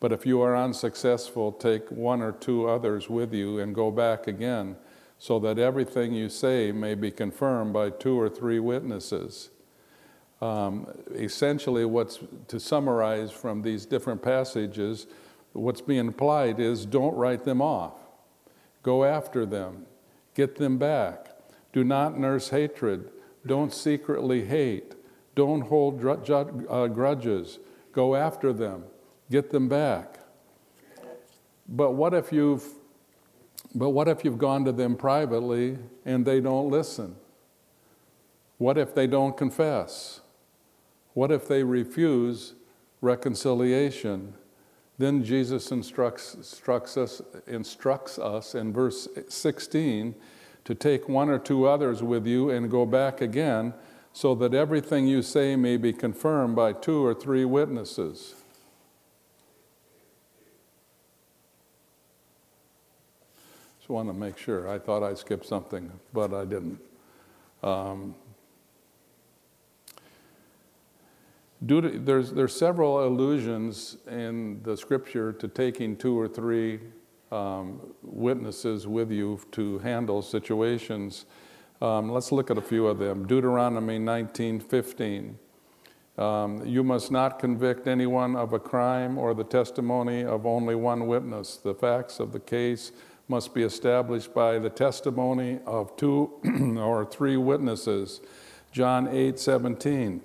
But 0.00 0.12
if 0.12 0.26
you 0.26 0.40
are 0.40 0.56
unsuccessful, 0.56 1.52
take 1.52 1.90
one 1.90 2.22
or 2.22 2.32
two 2.32 2.68
others 2.68 3.08
with 3.08 3.32
you 3.32 3.60
and 3.60 3.74
go 3.74 3.90
back 3.90 4.26
again, 4.26 4.76
so 5.18 5.38
that 5.38 5.58
everything 5.58 6.12
you 6.12 6.28
say 6.28 6.72
may 6.72 6.96
be 6.96 7.12
confirmed 7.12 7.72
by 7.72 7.90
two 7.90 8.18
or 8.20 8.28
three 8.28 8.58
witnesses. 8.58 9.50
Um, 10.40 10.88
essentially, 11.14 11.84
what's 11.84 12.18
to 12.48 12.58
summarize 12.58 13.30
from 13.30 13.62
these 13.62 13.86
different 13.86 14.20
passages, 14.20 15.06
what's 15.52 15.80
being 15.80 16.00
implied 16.00 16.58
is 16.58 16.84
don't 16.84 17.14
write 17.14 17.44
them 17.44 17.62
off. 17.62 17.94
Go 18.82 19.04
after 19.04 19.46
them, 19.46 19.86
get 20.34 20.56
them 20.56 20.78
back. 20.78 21.28
Do 21.72 21.84
not 21.84 22.18
nurse 22.18 22.48
hatred. 22.48 23.08
Don't 23.46 23.72
secretly 23.72 24.44
hate. 24.44 24.94
Don't 25.34 25.62
hold 25.62 26.04
uh, 26.04 26.86
grudges. 26.88 27.58
Go 27.92 28.14
after 28.14 28.52
them, 28.52 28.84
get 29.30 29.50
them 29.50 29.68
back. 29.68 30.18
But 31.68 31.92
what 31.92 32.14
if 32.14 32.32
you've 32.32 32.64
but 33.74 33.90
what 33.90 34.06
if 34.06 34.24
you've 34.24 34.38
gone 34.38 34.66
to 34.66 34.72
them 34.72 34.96
privately 34.96 35.78
and 36.04 36.26
they 36.26 36.40
don't 36.40 36.68
listen? 36.68 37.16
What 38.58 38.76
if 38.76 38.94
they 38.94 39.06
don't 39.06 39.36
confess? 39.36 40.20
What 41.14 41.32
if 41.32 41.48
they 41.48 41.62
refuse 41.62 42.54
reconciliation? 43.00 44.34
Then 44.98 45.24
Jesus 45.24 45.72
instructs, 45.72 46.34
instructs, 46.34 46.96
us, 46.96 47.22
instructs 47.46 48.18
us 48.18 48.54
in 48.54 48.72
verse 48.72 49.08
16 49.28 50.14
to 50.64 50.74
take 50.74 51.08
one 51.08 51.28
or 51.28 51.38
two 51.38 51.66
others 51.66 52.02
with 52.02 52.26
you 52.26 52.50
and 52.50 52.70
go 52.70 52.86
back 52.86 53.20
again, 53.20 53.74
so 54.12 54.34
that 54.34 54.52
everything 54.52 55.06
you 55.06 55.22
say 55.22 55.56
may 55.56 55.76
be 55.76 55.92
confirmed 55.92 56.54
by 56.54 56.72
two 56.72 57.04
or 57.04 57.14
three 57.14 57.44
witnesses. 57.44 58.34
Just 63.78 63.88
want 63.88 64.08
to 64.08 64.12
make 64.12 64.38
sure. 64.38 64.68
I 64.68 64.78
thought 64.78 65.02
I 65.02 65.14
skipped 65.14 65.46
something, 65.46 65.90
but 66.12 66.34
I 66.34 66.44
didn't. 66.44 66.78
Um, 67.62 68.14
there's, 71.60 72.32
there's 72.32 72.54
several 72.54 73.06
allusions 73.06 73.96
in 74.10 74.62
the 74.62 74.76
scripture 74.76 75.32
to 75.32 75.48
taking 75.48 75.96
two 75.96 76.18
or 76.18 76.28
three 76.28 76.80
um, 77.32 77.80
witnesses 78.02 78.86
with 78.86 79.10
you 79.10 79.40
to 79.52 79.78
handle 79.78 80.22
situations. 80.22 81.24
Um, 81.80 82.10
let's 82.10 82.30
look 82.30 82.50
at 82.50 82.58
a 82.58 82.62
few 82.62 82.86
of 82.86 82.98
them. 82.98 83.26
Deuteronomy 83.26 83.98
19:15. 83.98 85.38
Um, 86.18 86.64
you 86.66 86.84
must 86.84 87.10
not 87.10 87.38
convict 87.38 87.86
anyone 87.86 88.36
of 88.36 88.52
a 88.52 88.58
crime 88.58 89.16
or 89.16 89.32
the 89.32 89.44
testimony 89.44 90.22
of 90.22 90.44
only 90.44 90.74
one 90.74 91.06
witness. 91.06 91.56
The 91.56 91.74
facts 91.74 92.20
of 92.20 92.32
the 92.32 92.40
case 92.40 92.92
must 93.28 93.54
be 93.54 93.62
established 93.62 94.34
by 94.34 94.58
the 94.58 94.68
testimony 94.68 95.58
of 95.64 95.96
two 95.96 96.30
or 96.78 97.06
three 97.06 97.38
witnesses. 97.38 98.20
John 98.72 99.06
8:17. 99.06 100.20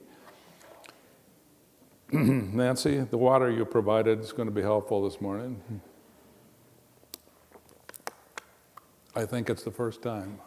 Nancy, 2.11 2.99
the 2.99 3.17
water 3.17 3.49
you 3.49 3.65
provided 3.65 4.19
is 4.19 4.31
going 4.31 4.47
to 4.47 4.53
be 4.53 4.61
helpful 4.61 5.03
this 5.03 5.19
morning. 5.21 5.81
I 9.17 9.25
think 9.25 9.49
it's 9.49 9.63
the 9.63 9.71
first 9.71 10.03
time. 10.03 10.39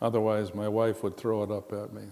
Otherwise, 0.00 0.54
my 0.54 0.68
wife 0.68 1.02
would 1.02 1.16
throw 1.16 1.42
it 1.42 1.50
up 1.50 1.72
at 1.72 1.92
me. 1.92 2.04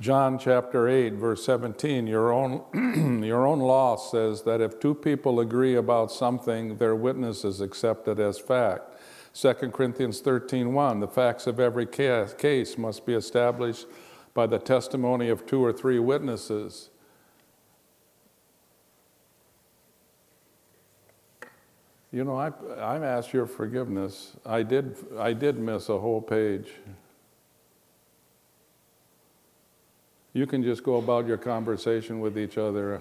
John 0.00 0.38
chapter 0.38 0.88
8, 0.88 1.14
verse 1.14 1.44
17, 1.44 2.06
your 2.06 2.32
own, 2.32 3.22
your 3.24 3.48
own 3.48 3.58
law 3.58 3.96
says 3.96 4.42
that 4.42 4.60
if 4.60 4.78
two 4.78 4.94
people 4.94 5.40
agree 5.40 5.74
about 5.74 6.12
something, 6.12 6.76
their 6.76 6.94
witness 6.94 7.44
is 7.44 7.60
accepted 7.60 8.20
as 8.20 8.38
fact. 8.38 8.92
2 9.34 9.54
Corinthians 9.72 10.20
13, 10.20 10.72
1, 10.72 11.00
the 11.00 11.08
facts 11.08 11.48
of 11.48 11.58
every 11.58 11.86
case 11.86 12.78
must 12.78 13.04
be 13.04 13.14
established 13.14 13.88
by 14.34 14.46
the 14.46 14.60
testimony 14.60 15.28
of 15.28 15.46
two 15.46 15.64
or 15.64 15.72
three 15.72 15.98
witnesses. 15.98 16.90
You 22.14 22.22
know, 22.22 22.36
I, 22.36 22.52
I've 22.78 23.02
asked 23.02 23.32
your 23.32 23.44
forgiveness. 23.44 24.36
I 24.46 24.62
did, 24.62 24.94
I 25.18 25.32
did 25.32 25.58
miss 25.58 25.88
a 25.88 25.98
whole 25.98 26.22
page. 26.22 26.68
You 30.32 30.46
can 30.46 30.62
just 30.62 30.84
go 30.84 30.98
about 30.98 31.26
your 31.26 31.38
conversation 31.38 32.20
with 32.20 32.38
each 32.38 32.56
other. 32.56 33.00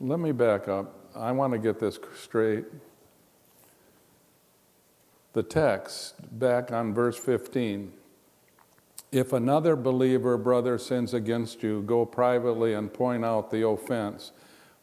Let 0.00 0.18
me 0.18 0.32
back 0.32 0.66
up. 0.66 0.98
I 1.14 1.30
want 1.30 1.52
to 1.52 1.60
get 1.60 1.78
this 1.78 1.96
straight. 2.20 2.64
The 5.32 5.44
text, 5.44 6.16
back 6.40 6.72
on 6.72 6.92
verse 6.92 7.16
15. 7.16 7.92
If 9.12 9.32
another 9.32 9.76
believer 9.76 10.36
brother 10.36 10.78
sins 10.78 11.14
against 11.14 11.62
you, 11.62 11.82
go 11.82 12.04
privately 12.04 12.74
and 12.74 12.92
point 12.92 13.24
out 13.24 13.50
the 13.50 13.66
offense. 13.66 14.32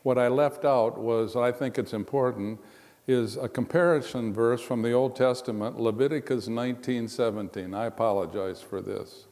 What 0.04 0.18
I 0.18 0.28
left 0.28 0.66
out 0.66 0.98
was, 0.98 1.36
I 1.36 1.52
think 1.52 1.78
it's 1.78 1.94
important, 1.94 2.60
is 3.08 3.36
a 3.36 3.50
comparison 3.50 4.34
verse 4.34 4.62
from 4.62 4.82
the 4.82 4.94
Old 4.94 5.16
Testament, 5.16 5.80
Leviticus 5.80 6.48
19:17. 6.48 7.76
I 7.76 7.86
apologize 7.86 8.62
for 8.62 8.82
this. 8.82 9.26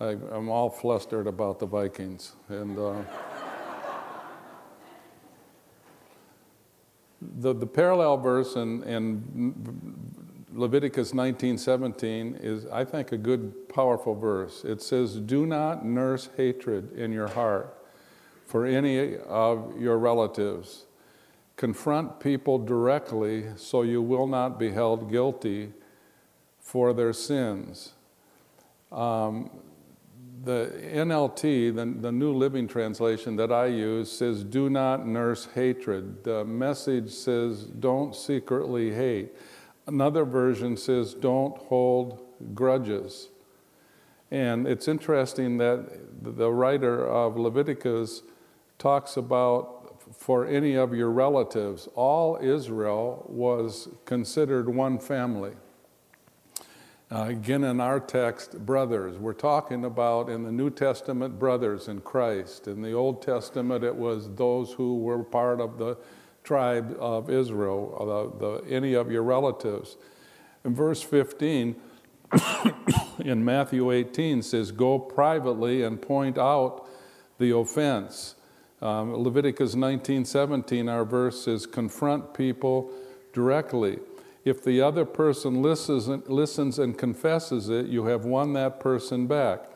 I, 0.00 0.10
am 0.32 0.48
all 0.48 0.70
flustered 0.70 1.26
about 1.26 1.58
the 1.58 1.66
Vikings, 1.66 2.36
and 2.48 2.78
uh, 2.78 2.94
the, 7.20 7.52
the 7.52 7.66
parallel 7.66 8.16
verse 8.16 8.54
in, 8.54 8.82
in 8.84 10.14
Leviticus 10.52 11.12
19:17 11.12 12.34
is, 12.40 12.66
I 12.66 12.84
think, 12.84 13.12
a 13.12 13.16
good, 13.16 13.68
powerful 13.68 14.14
verse. 14.14 14.64
It 14.64 14.82
says, 14.82 15.16
"Do 15.16 15.46
not 15.46 15.84
nurse 15.84 16.28
hatred 16.36 16.92
in 16.92 17.12
your 17.12 17.28
heart 17.28 17.76
for 18.46 18.66
any 18.66 19.16
of 19.16 19.80
your 19.80 19.96
relatives. 19.96 20.86
Confront 21.56 22.18
people 22.18 22.58
directly, 22.58 23.46
so 23.56 23.82
you 23.82 24.02
will 24.02 24.26
not 24.26 24.58
be 24.58 24.70
held 24.70 25.10
guilty 25.10 25.72
for 26.58 26.92
their 26.92 27.12
sins." 27.12 27.94
Um, 28.90 29.50
the 30.42 30.72
NLT, 30.92 31.74
the, 31.74 31.84
the 32.00 32.10
New 32.10 32.32
Living 32.32 32.66
Translation 32.66 33.36
that 33.36 33.52
I 33.52 33.66
use, 33.66 34.10
says, 34.10 34.42
Do 34.42 34.70
not 34.70 35.06
nurse 35.06 35.46
hatred. 35.54 36.24
The 36.24 36.44
message 36.44 37.10
says, 37.10 37.64
Don't 37.64 38.16
secretly 38.16 38.92
hate. 38.92 39.34
Another 39.90 40.24
version 40.24 40.76
says, 40.76 41.14
Don't 41.14 41.58
hold 41.58 42.20
grudges. 42.54 43.28
And 44.30 44.68
it's 44.68 44.86
interesting 44.86 45.58
that 45.58 45.88
the 46.22 46.52
writer 46.52 47.04
of 47.08 47.36
Leviticus 47.36 48.22
talks 48.78 49.16
about 49.16 50.00
for 50.16 50.46
any 50.46 50.74
of 50.76 50.94
your 50.94 51.10
relatives. 51.10 51.88
All 51.96 52.38
Israel 52.40 53.26
was 53.28 53.88
considered 54.04 54.68
one 54.68 55.00
family. 55.00 55.54
Uh, 57.10 57.24
again, 57.24 57.64
in 57.64 57.80
our 57.80 57.98
text, 57.98 58.64
brothers. 58.64 59.18
We're 59.18 59.32
talking 59.32 59.84
about 59.84 60.28
in 60.28 60.44
the 60.44 60.52
New 60.52 60.70
Testament 60.70 61.36
brothers 61.36 61.88
in 61.88 62.02
Christ. 62.02 62.68
In 62.68 62.80
the 62.80 62.92
Old 62.92 63.22
Testament, 63.22 63.82
it 63.82 63.96
was 63.96 64.32
those 64.36 64.72
who 64.72 64.98
were 64.98 65.24
part 65.24 65.60
of 65.60 65.78
the 65.78 65.98
tribe 66.50 66.96
of 66.98 67.30
Israel, 67.30 68.32
the, 68.40 68.44
the, 68.44 68.74
any 68.74 68.94
of 68.94 69.08
your 69.08 69.22
relatives. 69.22 69.96
In 70.64 70.74
verse 70.74 71.00
15, 71.00 71.76
in 73.20 73.44
Matthew 73.44 73.92
18 73.92 74.42
says, 74.42 74.72
Go 74.72 74.98
privately 74.98 75.84
and 75.84 76.02
point 76.02 76.38
out 76.38 76.88
the 77.38 77.54
offense. 77.56 78.34
Um, 78.82 79.14
Leviticus 79.14 79.76
19 79.76 80.24
17, 80.24 80.88
our 80.88 81.04
verse 81.04 81.44
says, 81.44 81.66
Confront 81.66 82.34
people 82.34 82.90
directly. 83.32 84.00
If 84.44 84.64
the 84.64 84.80
other 84.80 85.04
person 85.04 85.62
listens 85.62 86.08
and, 86.08 86.26
listens 86.28 86.80
and 86.80 86.98
confesses 86.98 87.68
it, 87.68 87.86
you 87.86 88.06
have 88.06 88.24
won 88.24 88.54
that 88.54 88.80
person 88.80 89.28
back. 89.28 89.66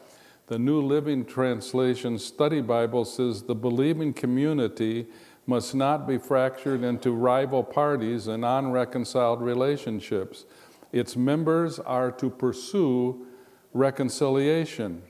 The 0.49 0.59
New 0.59 0.81
Living 0.81 1.25
Translation 1.25 2.19
Study 2.19 2.61
Bible 2.61 3.05
says 3.05 3.45
the 3.45 3.55
believing 3.55 4.13
community 4.13 5.07
must 5.47 5.75
not 5.75 6.07
be 6.07 6.19
fractured 6.19 6.83
into 6.83 7.13
rival 7.13 7.63
parties 7.63 8.27
and 8.27 8.45
unreconciled 8.45 9.43
relationships. 9.43 10.45
Its 10.93 11.17
members 11.17 11.79
are 11.79 12.11
to 12.13 12.31
pursue 12.31 13.27
reconciliation. 13.73 15.03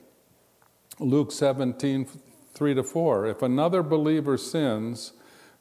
Luke 0.99 1.31
17, 1.31 2.07
3 2.53 2.73
to 2.73 2.83
4. 2.83 3.27
If 3.27 3.41
another 3.41 3.83
believer 3.83 4.37
sins, 4.37 5.13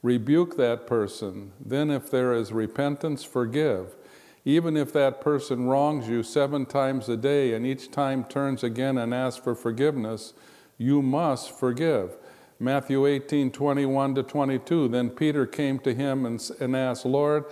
rebuke 0.03 0.57
that 0.57 0.87
person. 0.87 1.53
Then, 1.65 1.91
if 1.91 2.11
there 2.11 2.33
is 2.33 2.53
repentance, 2.53 3.25
forgive. 3.25 3.97
Even 4.45 4.77
if 4.77 4.93
that 4.93 5.21
person 5.21 5.67
wrongs 5.67 6.09
you 6.09 6.23
seven 6.23 6.67
times 6.67 7.09
a 7.09 7.17
day 7.17 7.55
and 7.55 7.67
each 7.67 7.91
time 7.91 8.25
turns 8.25 8.63
again 8.63 8.99
and 8.99 9.15
asks 9.15 9.43
for 9.43 9.55
forgiveness, 9.55 10.35
you 10.77 11.01
must 11.01 11.59
forgive. 11.59 12.17
Matthew 12.59 13.07
18, 13.07 13.51
21 13.51 14.15
to 14.15 14.23
22. 14.23 14.89
Then 14.89 15.11
Peter 15.11 15.47
came 15.47 15.79
to 15.81 15.95
him 15.95 16.25
and, 16.25 16.51
and 16.61 16.77
asked, 16.77 17.05
Lord, 17.05 17.45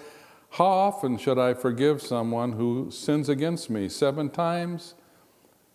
how 0.51 0.67
often 0.67 1.17
should 1.17 1.39
I 1.39 1.55
forgive 1.55 2.03
someone 2.03 2.53
who 2.53 2.91
sins 2.91 3.29
against 3.29 3.71
me? 3.71 3.89
Seven 3.89 4.31
times? 4.31 4.95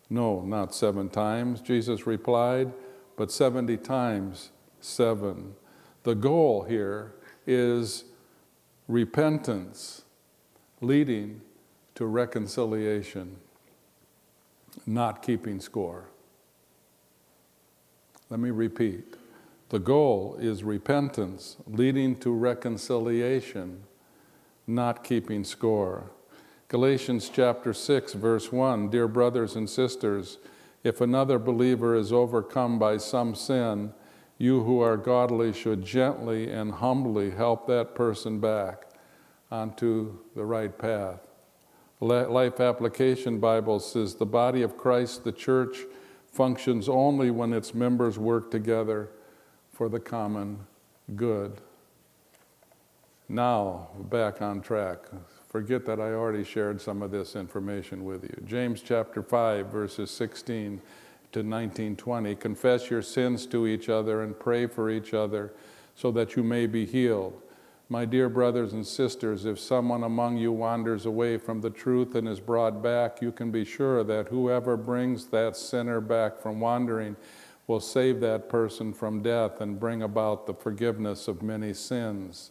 No, 0.08 0.40
not 0.40 0.74
seven 0.74 1.08
times, 1.08 1.60
Jesus 1.60 2.06
replied, 2.06 2.72
but 3.16 3.30
70 3.30 3.76
times 3.78 4.50
seven. 4.80 5.54
The 6.04 6.14
goal 6.14 6.62
here 6.62 7.12
is 7.46 8.04
repentance 8.86 10.02
leading 10.80 11.42
to 11.96 12.06
reconciliation, 12.06 13.36
not 14.86 15.22
keeping 15.22 15.60
score. 15.60 16.08
Let 18.30 18.40
me 18.40 18.50
repeat. 18.50 19.17
The 19.70 19.78
goal 19.78 20.38
is 20.40 20.64
repentance 20.64 21.58
leading 21.66 22.16
to 22.20 22.30
reconciliation, 22.30 23.82
not 24.66 25.04
keeping 25.04 25.44
score. 25.44 26.10
Galatians 26.68 27.30
chapter 27.30 27.74
6, 27.74 28.14
verse 28.14 28.50
1 28.50 28.88
Dear 28.88 29.06
brothers 29.08 29.56
and 29.56 29.68
sisters, 29.68 30.38
if 30.84 31.02
another 31.02 31.38
believer 31.38 31.94
is 31.94 32.14
overcome 32.14 32.78
by 32.78 32.96
some 32.96 33.34
sin, 33.34 33.92
you 34.38 34.62
who 34.62 34.80
are 34.80 34.96
godly 34.96 35.52
should 35.52 35.84
gently 35.84 36.50
and 36.50 36.72
humbly 36.72 37.30
help 37.32 37.66
that 37.66 37.94
person 37.94 38.40
back 38.40 38.86
onto 39.50 40.16
the 40.34 40.46
right 40.46 40.78
path. 40.78 41.28
Life 42.00 42.58
Application 42.58 43.38
Bible 43.38 43.80
says 43.80 44.14
the 44.14 44.24
body 44.24 44.62
of 44.62 44.78
Christ, 44.78 45.24
the 45.24 45.32
church, 45.32 45.80
functions 46.32 46.88
only 46.88 47.30
when 47.30 47.52
its 47.52 47.74
members 47.74 48.18
work 48.18 48.50
together 48.50 49.10
for 49.78 49.88
the 49.88 50.00
common 50.00 50.58
good. 51.14 51.52
Now, 53.28 53.90
back 54.10 54.42
on 54.42 54.60
track. 54.60 54.98
Forget 55.46 55.86
that 55.86 56.00
I 56.00 56.14
already 56.14 56.42
shared 56.42 56.80
some 56.80 57.00
of 57.00 57.12
this 57.12 57.36
information 57.36 58.04
with 58.04 58.24
you. 58.24 58.42
James 58.44 58.82
chapter 58.82 59.22
5, 59.22 59.66
verses 59.66 60.10
16 60.10 60.80
to 61.30 61.42
19, 61.44 61.94
20. 61.94 62.34
Confess 62.34 62.90
your 62.90 63.02
sins 63.02 63.46
to 63.46 63.68
each 63.68 63.88
other 63.88 64.24
and 64.24 64.36
pray 64.36 64.66
for 64.66 64.90
each 64.90 65.14
other 65.14 65.52
so 65.94 66.10
that 66.10 66.34
you 66.34 66.42
may 66.42 66.66
be 66.66 66.84
healed. 66.84 67.40
My 67.88 68.04
dear 68.04 68.28
brothers 68.28 68.72
and 68.72 68.84
sisters, 68.84 69.44
if 69.44 69.60
someone 69.60 70.02
among 70.02 70.38
you 70.38 70.50
wanders 70.50 71.06
away 71.06 71.38
from 71.38 71.60
the 71.60 71.70
truth 71.70 72.16
and 72.16 72.26
is 72.26 72.40
brought 72.40 72.82
back, 72.82 73.22
you 73.22 73.30
can 73.30 73.52
be 73.52 73.64
sure 73.64 74.02
that 74.02 74.26
whoever 74.26 74.76
brings 74.76 75.26
that 75.28 75.56
sinner 75.56 76.00
back 76.00 76.40
from 76.40 76.58
wandering 76.58 77.14
will 77.68 77.78
save 77.78 78.18
that 78.18 78.48
person 78.48 78.92
from 78.92 79.22
death 79.22 79.60
and 79.60 79.78
bring 79.78 80.02
about 80.02 80.46
the 80.46 80.54
forgiveness 80.54 81.28
of 81.28 81.42
many 81.42 81.72
sins. 81.72 82.50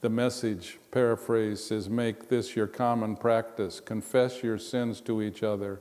The 0.00 0.08
message, 0.10 0.78
paraphrase, 0.90 1.70
is 1.70 1.88
make 1.88 2.28
this 2.28 2.56
your 2.56 2.66
common 2.66 3.14
practice. 3.14 3.78
Confess 3.78 4.42
your 4.42 4.58
sins 4.58 5.00
to 5.02 5.22
each 5.22 5.42
other 5.42 5.80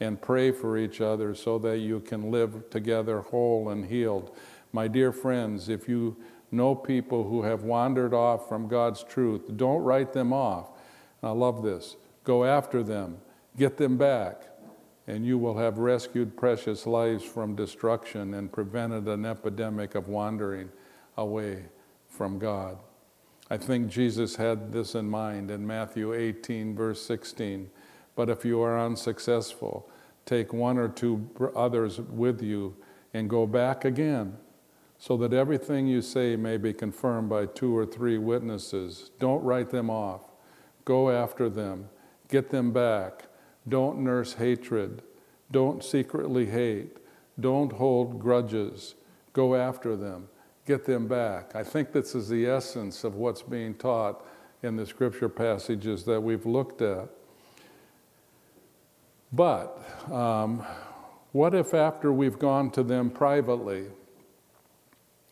and 0.00 0.20
pray 0.20 0.50
for 0.50 0.76
each 0.76 1.00
other 1.00 1.34
so 1.34 1.58
that 1.60 1.78
you 1.78 2.00
can 2.00 2.30
live 2.30 2.68
together 2.70 3.20
whole 3.20 3.70
and 3.70 3.86
healed. 3.86 4.36
My 4.72 4.88
dear 4.88 5.12
friends, 5.12 5.68
if 5.68 5.88
you 5.88 6.16
know 6.50 6.74
people 6.74 7.28
who 7.28 7.42
have 7.42 7.62
wandered 7.62 8.12
off 8.12 8.48
from 8.48 8.66
God's 8.66 9.04
truth, 9.04 9.56
don't 9.56 9.82
write 9.82 10.12
them 10.12 10.32
off. 10.32 10.70
I 11.22 11.30
love 11.30 11.62
this. 11.62 11.96
Go 12.24 12.44
after 12.44 12.82
them, 12.82 13.18
get 13.56 13.76
them 13.76 13.96
back, 13.96 14.42
and 15.06 15.26
you 15.26 15.36
will 15.36 15.58
have 15.58 15.78
rescued 15.78 16.36
precious 16.36 16.86
lives 16.86 17.24
from 17.24 17.54
destruction 17.54 18.34
and 18.34 18.52
prevented 18.52 19.06
an 19.06 19.26
epidemic 19.26 19.94
of 19.94 20.08
wandering 20.08 20.70
away 21.16 21.64
from 22.08 22.38
God. 22.38 22.78
I 23.50 23.58
think 23.58 23.88
Jesus 23.88 24.36
had 24.36 24.72
this 24.72 24.94
in 24.94 25.08
mind 25.08 25.50
in 25.50 25.66
Matthew 25.66 26.14
18, 26.14 26.74
verse 26.74 27.04
16. 27.04 27.70
But 28.16 28.30
if 28.30 28.44
you 28.44 28.62
are 28.62 28.78
unsuccessful, 28.78 29.90
take 30.24 30.52
one 30.52 30.78
or 30.78 30.88
two 30.88 31.28
others 31.54 32.00
with 32.00 32.42
you 32.42 32.76
and 33.12 33.28
go 33.28 33.46
back 33.46 33.84
again, 33.84 34.38
so 34.98 35.16
that 35.18 35.34
everything 35.34 35.86
you 35.86 36.00
say 36.00 36.36
may 36.36 36.56
be 36.56 36.72
confirmed 36.72 37.28
by 37.28 37.46
two 37.46 37.76
or 37.76 37.84
three 37.84 38.16
witnesses. 38.16 39.10
Don't 39.18 39.42
write 39.42 39.70
them 39.70 39.90
off. 39.90 40.22
Go 40.84 41.10
after 41.10 41.50
them. 41.50 41.90
Get 42.28 42.50
them 42.50 42.72
back. 42.72 43.26
Don't 43.68 43.98
nurse 43.98 44.34
hatred. 44.34 45.02
Don't 45.50 45.82
secretly 45.82 46.46
hate. 46.46 46.96
Don't 47.38 47.72
hold 47.72 48.20
grudges. 48.20 48.94
Go 49.32 49.54
after 49.54 49.96
them 49.96 50.28
get 50.66 50.84
them 50.84 51.06
back. 51.06 51.54
I 51.54 51.62
think 51.62 51.92
this 51.92 52.14
is 52.14 52.28
the 52.28 52.46
essence 52.46 53.04
of 53.04 53.16
what's 53.16 53.42
being 53.42 53.74
taught 53.74 54.24
in 54.62 54.76
the 54.76 54.86
scripture 54.86 55.28
passages 55.28 56.04
that 56.04 56.20
we've 56.20 56.46
looked 56.46 56.80
at. 56.80 57.08
But 59.32 59.78
um, 60.10 60.64
what 61.32 61.54
if 61.54 61.74
after 61.74 62.12
we've 62.12 62.38
gone 62.38 62.70
to 62.72 62.82
them 62.82 63.10
privately, 63.10 63.86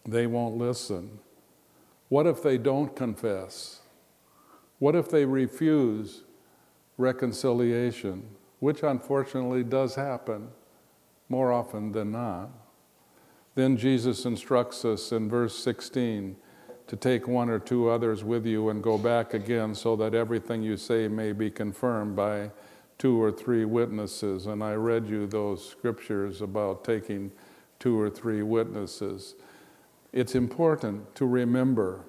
they 0.05 0.27
won't 0.27 0.57
listen? 0.57 1.19
What 2.09 2.27
if 2.27 2.43
they 2.43 2.59
don't 2.59 2.95
confess? 2.95 3.81
What 4.81 4.95
if 4.95 5.09
they 5.09 5.25
refuse 5.25 6.23
reconciliation, 6.97 8.23
which 8.61 8.83
unfortunately 8.83 9.65
does 9.65 9.95
happen 9.95 10.49
more 11.29 11.53
often 11.53 11.93
than 11.93 12.13
not? 12.13 12.51
Then 13.55 13.77
Jesus 13.77 14.25
instructs 14.25 14.85
us 14.85 15.13
in 15.13 15.29
verse 15.29 15.59
16 15.59 16.37
to 16.87 16.97
take 16.97 17.29
one 17.29 17.49
or 17.49 17.59
two 17.59 17.89
others 17.89 18.25
with 18.25 18.47
you 18.47 18.69
and 18.71 18.83
go 18.83 18.99
back 18.99 19.35
again 19.35 19.75
so 19.75 19.97
that 19.97 20.15
everything 20.15 20.63
you 20.63 20.77
say 20.77 21.09
may 21.09 21.33
be 21.33 21.51
confirmed 21.51 22.17
by 22.17 22.51
two 22.99 23.21
or 23.21 23.33
three 23.33 23.65
witnesses. 23.65 24.47
And 24.47 24.63
I 24.63 24.75
read 24.75 25.07
you 25.09 25.27
those 25.27 25.67
scriptures 25.67 26.41
about 26.41 26.85
taking 26.85 27.33
two 27.79 27.99
or 27.99 28.09
three 28.09 28.43
witnesses. 28.43 29.35
It's 30.13 30.35
important 30.35 31.15
to 31.17 31.27
remember, 31.27 32.05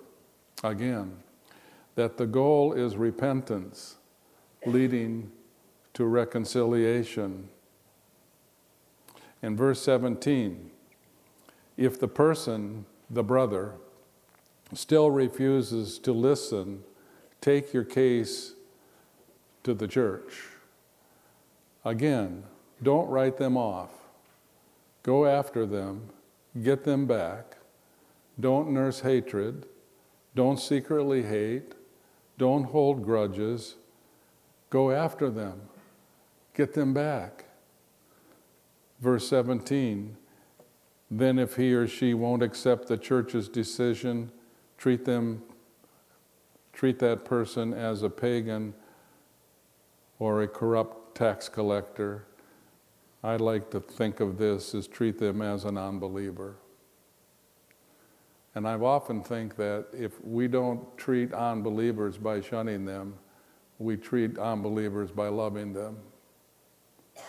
again, 0.64 1.18
that 1.96 2.18
the 2.18 2.26
goal 2.26 2.74
is 2.74 2.96
repentance 2.96 3.98
leading 4.66 5.32
to 5.94 6.06
reconciliation. 6.06 7.50
In 9.42 9.56
verse 9.56 9.82
17, 9.82 10.72
if 11.78 12.00
the 12.00 12.08
person, 12.08 12.86
the 13.10 13.24
brother, 13.24 13.74
still 14.74 15.12
refuses 15.12 16.00
to 16.00 16.12
listen, 16.12 16.84
take 17.42 17.74
your 17.74 17.84
case 17.84 18.54
to 19.64 19.74
the 19.74 19.88
church. 19.88 20.44
Again, 21.86 22.44
don't 22.82 23.10
write 23.10 23.38
them 23.38 23.58
off. 23.58 23.90
Go 25.04 25.26
after 25.26 25.66
them, 25.66 26.10
get 26.62 26.86
them 26.86 27.06
back, 27.06 27.58
Don't 28.40 28.72
nurse 28.72 29.02
hatred. 29.02 29.66
Don't 30.36 30.60
secretly 30.60 31.24
hate. 31.24 31.74
Don't 32.38 32.66
hold 32.66 33.04
grudges. 33.04 33.76
Go 34.74 34.90
after 34.90 35.30
them. 35.30 35.62
Get 36.56 36.74
them 36.74 36.96
back. 36.96 37.46
Verse 39.00 39.28
17 39.28 40.18
Then, 41.12 41.38
if 41.38 41.58
he 41.58 41.76
or 41.76 41.86
she 41.86 42.16
won't 42.16 42.42
accept 42.42 42.88
the 42.88 42.98
church's 42.98 43.48
decision, 43.48 44.32
treat 44.80 45.06
them, 45.06 45.44
treat 46.74 46.98
that 46.98 47.24
person 47.24 47.72
as 47.72 48.02
a 48.02 48.10
pagan 48.10 48.74
or 50.18 50.42
a 50.42 50.48
corrupt 50.48 51.14
tax 51.14 51.50
collector. 51.50 52.26
I 53.24 53.36
like 53.36 53.70
to 53.70 53.80
think 53.80 54.22
of 54.22 54.40
this 54.40 54.74
as 54.74 54.88
treat 54.88 55.20
them 55.20 55.44
as 55.44 55.66
an 55.66 55.78
unbeliever. 55.78 56.56
And 58.56 58.68
I've 58.68 58.82
often 58.82 59.22
think 59.22 59.56
that 59.58 59.86
if 59.94 60.20
we 60.26 60.48
don't 60.48 60.98
treat 60.98 61.32
unbelievers 61.32 62.18
by 62.18 62.42
shunning 62.42 62.86
them, 62.86 63.20
we 63.80 63.98
treat 63.98 64.38
unbelievers 64.38 65.12
by 65.12 65.28
loving 65.28 65.74
them. 65.74 65.98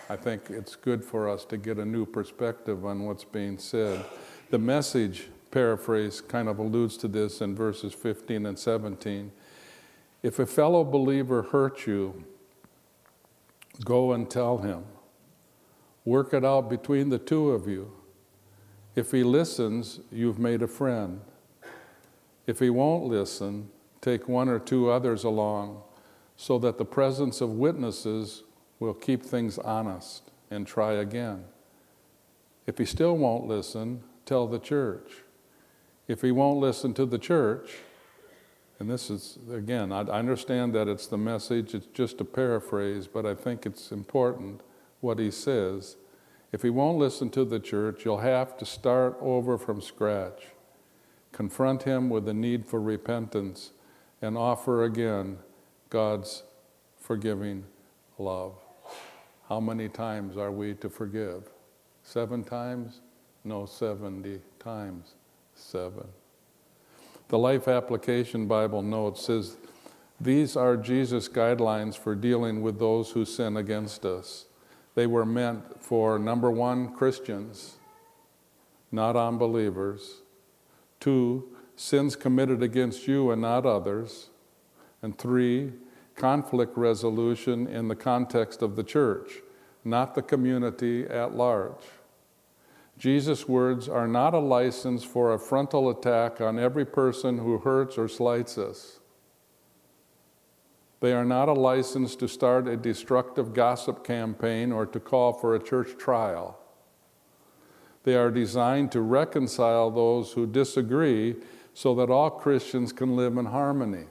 I 0.08 0.16
think 0.16 0.50
it's 0.50 0.76
good 0.76 1.04
for 1.04 1.28
us 1.28 1.44
to 1.46 1.56
get 1.56 1.78
a 1.78 1.84
new 1.84 2.06
perspective 2.06 2.84
on 2.84 3.04
what's 3.04 3.24
being 3.24 3.58
said. 3.58 4.04
The 4.50 4.58
message 4.58 5.28
paraphrase 5.50 6.20
kind 6.20 6.48
of 6.48 6.58
alludes 6.58 6.96
to 6.98 7.08
this 7.08 7.40
in 7.40 7.54
verses 7.54 7.94
15 7.94 8.46
and 8.46 8.58
17. 8.58 9.30
If 10.22 10.38
a 10.38 10.46
fellow 10.46 10.84
believer 10.84 11.42
hurts 11.42 11.86
you, 11.86 12.24
go 13.84 14.12
and 14.12 14.28
tell 14.28 14.58
him. 14.58 14.84
Work 16.04 16.34
it 16.34 16.44
out 16.44 16.68
between 16.68 17.08
the 17.08 17.18
two 17.18 17.50
of 17.50 17.68
you. 17.68 17.92
If 18.94 19.10
he 19.10 19.22
listens, 19.22 20.00
you've 20.10 20.38
made 20.38 20.62
a 20.62 20.68
friend. 20.68 21.20
If 22.46 22.58
he 22.58 22.70
won't 22.70 23.04
listen, 23.04 23.70
take 24.00 24.28
one 24.28 24.48
or 24.48 24.58
two 24.58 24.90
others 24.90 25.24
along 25.24 25.82
so 26.36 26.58
that 26.58 26.78
the 26.78 26.84
presence 26.84 27.40
of 27.40 27.50
witnesses 27.50 28.42
will 28.80 28.94
keep 28.94 29.22
things 29.22 29.58
honest 29.58 30.30
and 30.50 30.66
try 30.66 30.92
again. 30.92 31.44
If 32.66 32.78
he 32.78 32.84
still 32.84 33.16
won't 33.16 33.46
listen, 33.46 34.02
tell 34.26 34.46
the 34.46 34.58
church. 34.58 35.22
If 36.08 36.22
he 36.22 36.32
won't 36.32 36.58
listen 36.58 36.92
to 36.94 37.06
the 37.06 37.18
church, 37.18 37.70
and 38.78 38.90
this 38.90 39.10
is, 39.10 39.38
again, 39.52 39.92
I 39.92 40.00
understand 40.00 40.74
that 40.74 40.88
it's 40.88 41.06
the 41.06 41.16
message, 41.16 41.74
it's 41.74 41.86
just 41.86 42.20
a 42.20 42.24
paraphrase, 42.24 43.06
but 43.06 43.24
I 43.24 43.34
think 43.34 43.64
it's 43.64 43.92
important 43.92 44.60
what 45.00 45.18
he 45.18 45.30
says. 45.30 45.96
If 46.52 46.62
he 46.62 46.70
won't 46.70 46.98
listen 46.98 47.30
to 47.30 47.44
the 47.44 47.60
church, 47.60 48.04
you'll 48.04 48.18
have 48.18 48.56
to 48.58 48.66
start 48.66 49.16
over 49.20 49.56
from 49.56 49.80
scratch. 49.80 50.46
Confront 51.32 51.84
him 51.84 52.10
with 52.10 52.26
the 52.26 52.34
need 52.34 52.66
for 52.66 52.80
repentance 52.80 53.72
and 54.20 54.36
offer 54.36 54.84
again 54.84 55.38
God's 55.94 56.42
forgiving 56.98 57.62
love. 58.18 58.54
How 59.48 59.60
many 59.60 59.88
times 59.88 60.36
are 60.36 60.50
we 60.50 60.74
to 60.74 60.88
forgive? 60.88 61.44
Seven 62.02 62.42
times? 62.42 63.00
No, 63.44 63.64
70 63.64 64.40
times 64.58 65.14
seven. 65.54 66.08
The 67.28 67.38
Life 67.38 67.68
Application 67.68 68.48
Bible 68.48 68.82
note 68.82 69.16
says 69.18 69.56
these 70.20 70.56
are 70.56 70.76
Jesus' 70.76 71.28
guidelines 71.28 71.96
for 71.96 72.16
dealing 72.16 72.60
with 72.60 72.80
those 72.80 73.12
who 73.12 73.24
sin 73.24 73.56
against 73.56 74.04
us. 74.04 74.46
They 74.96 75.06
were 75.06 75.24
meant 75.24 75.80
for 75.80 76.18
number 76.18 76.50
one, 76.50 76.92
Christians, 76.92 77.76
not 78.90 79.14
unbelievers. 79.14 80.22
Two, 80.98 81.56
sins 81.76 82.16
committed 82.16 82.64
against 82.64 83.06
you 83.06 83.30
and 83.30 83.42
not 83.42 83.64
others. 83.64 84.30
And 85.04 85.18
three, 85.18 85.70
conflict 86.14 86.76
resolution 86.76 87.66
in 87.66 87.88
the 87.88 87.96
context 87.96 88.62
of 88.62 88.76
the 88.76 88.84
church, 88.84 89.40
not 89.84 90.14
the 90.14 90.22
community 90.22 91.04
at 91.04 91.34
large. 91.34 91.82
Jesus' 92.96 93.48
words 93.48 93.88
are 93.88 94.06
not 94.06 94.34
a 94.34 94.38
license 94.38 95.02
for 95.02 95.32
a 95.32 95.38
frontal 95.38 95.90
attack 95.90 96.40
on 96.40 96.58
every 96.58 96.84
person 96.84 97.38
who 97.38 97.58
hurts 97.58 97.98
or 97.98 98.08
slights 98.08 98.56
us. 98.56 99.00
They 101.00 101.12
are 101.12 101.24
not 101.24 101.48
a 101.48 101.52
license 101.52 102.16
to 102.16 102.28
start 102.28 102.68
a 102.68 102.76
destructive 102.76 103.52
gossip 103.52 104.04
campaign 104.04 104.72
or 104.72 104.86
to 104.86 105.00
call 105.00 105.32
for 105.32 105.54
a 105.54 105.62
church 105.62 105.98
trial. 105.98 106.58
They 108.04 108.14
are 108.14 108.30
designed 108.30 108.92
to 108.92 109.00
reconcile 109.00 109.90
those 109.90 110.32
who 110.32 110.46
disagree 110.46 111.36
so 111.74 111.94
that 111.96 112.10
all 112.10 112.30
Christians 112.30 112.92
can 112.92 113.16
live 113.16 113.36
in 113.36 113.46
harmony. 113.46 114.06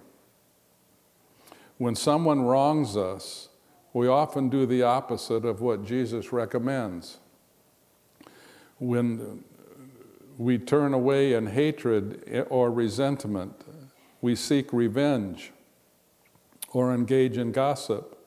When 1.78 1.96
someone 1.96 2.42
wrongs 2.44 2.96
us, 2.96 3.50
we 3.94 4.08
often 4.08 4.50
do 4.50 4.66
the 4.66 4.84
opposite 4.84 5.46
of 5.46 5.62
what 5.62 5.86
Jesus 5.86 6.32
recommends. 6.34 7.20
When 8.80 9.44
we 10.38 10.58
turn 10.58 10.94
away 10.94 11.34
in 11.34 11.48
hatred 11.48 12.46
or 12.50 12.72
resentment, 12.72 13.54
we 14.22 14.36
seek 14.36 14.74
revenge 14.74 15.52
or 16.72 16.94
engage 16.94 17.38
in 17.38 17.52
gossip. 17.52 18.18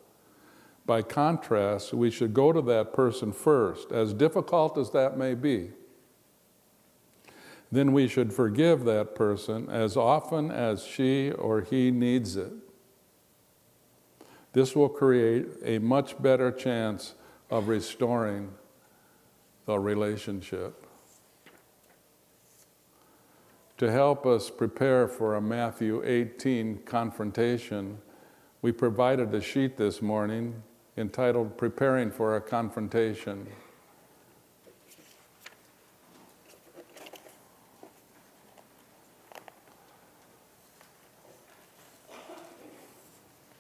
By 0.85 1.03
contrast, 1.03 1.93
we 1.93 2.11
should 2.11 2.33
go 2.33 2.53
to 2.53 2.63
that 2.63 2.93
person 2.93 3.33
first, 3.33 3.91
as 3.91 4.13
difficult 4.13 4.79
as 4.79 4.91
that 4.93 5.19
may 5.19 5.35
be. 5.35 5.71
Then 7.73 7.93
we 7.93 8.07
should 8.07 8.33
forgive 8.33 8.85
that 8.85 9.17
person 9.17 9.69
as 9.69 9.97
often 9.97 10.53
as 10.53 10.85
she 10.85 11.33
or 11.33 11.63
he 11.63 11.91
needs 11.91 12.37
it. 12.37 12.53
This 14.57 14.75
will 14.75 14.89
create 14.89 15.49
a 15.63 15.79
much 15.81 16.17
better 16.23 16.51
chance 16.51 17.13
of 17.51 17.69
restoring 17.69 18.55
the 19.67 19.79
relationship. 19.79 20.87
To 23.77 23.93
help 23.93 24.25
us 24.25 24.49
prepare 24.49 25.09
for 25.09 25.35
a 25.35 25.43
Matthew 25.43 26.03
18 26.03 26.85
confrontation, 26.87 27.99
we 28.63 28.73
provided 28.73 29.35
a 29.35 29.43
sheet 29.43 29.77
this 29.77 30.01
morning 30.01 30.63
entitled 30.97 31.59
Preparing 31.59 32.11
for 32.11 32.37
a 32.37 32.41
Confrontation. 32.41 33.47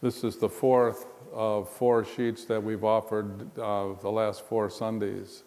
This 0.07 0.23
is 0.23 0.37
the 0.37 0.49
fourth 0.49 1.05
of 1.35 1.69
four 1.69 2.05
sheets 2.05 2.45
that 2.45 2.62
we've 2.62 2.85
offered 2.85 3.59
uh, 3.59 3.95
the 4.01 4.09
last 4.09 4.42
four 4.42 4.71
Sundays. 4.71 5.42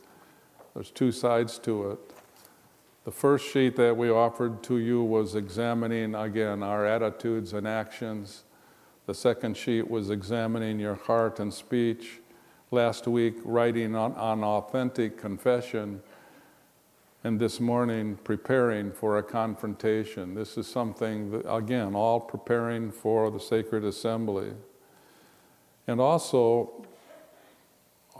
There's 0.73 0.91
two 0.91 1.13
sides 1.13 1.57
to 1.59 1.91
it. 1.91 1.99
The 3.05 3.11
first 3.11 3.47
sheet 3.47 3.77
that 3.77 3.95
we 3.95 4.09
offered 4.09 4.61
to 4.63 4.77
you 4.77 5.01
was 5.01 5.35
examining, 5.35 6.13
again, 6.13 6.61
our 6.61 6.85
attitudes 6.85 7.53
and 7.53 7.65
actions 7.65 8.43
the 9.05 9.13
second 9.13 9.55
sheet 9.55 9.89
was 9.89 10.09
examining 10.09 10.77
your 10.77 10.95
heart 10.95 11.39
and 11.39 11.53
speech. 11.53 12.19
Last 12.69 13.07
week, 13.07 13.35
writing 13.45 13.95
on, 13.95 14.13
on 14.15 14.43
authentic 14.43 15.17
confession. 15.17 16.01
And 17.21 17.37
this 17.37 17.59
morning, 17.59 18.17
preparing 18.23 18.93
for 18.93 19.17
a 19.17 19.23
confrontation. 19.23 20.35
This 20.35 20.57
is 20.57 20.67
something, 20.67 21.31
that, 21.31 21.53
again, 21.53 21.93
all 21.93 22.21
preparing 22.21 22.91
for 22.91 23.29
the 23.29 23.39
sacred 23.39 23.83
assembly. 23.83 24.53
And 25.85 25.99
also, 25.99 26.85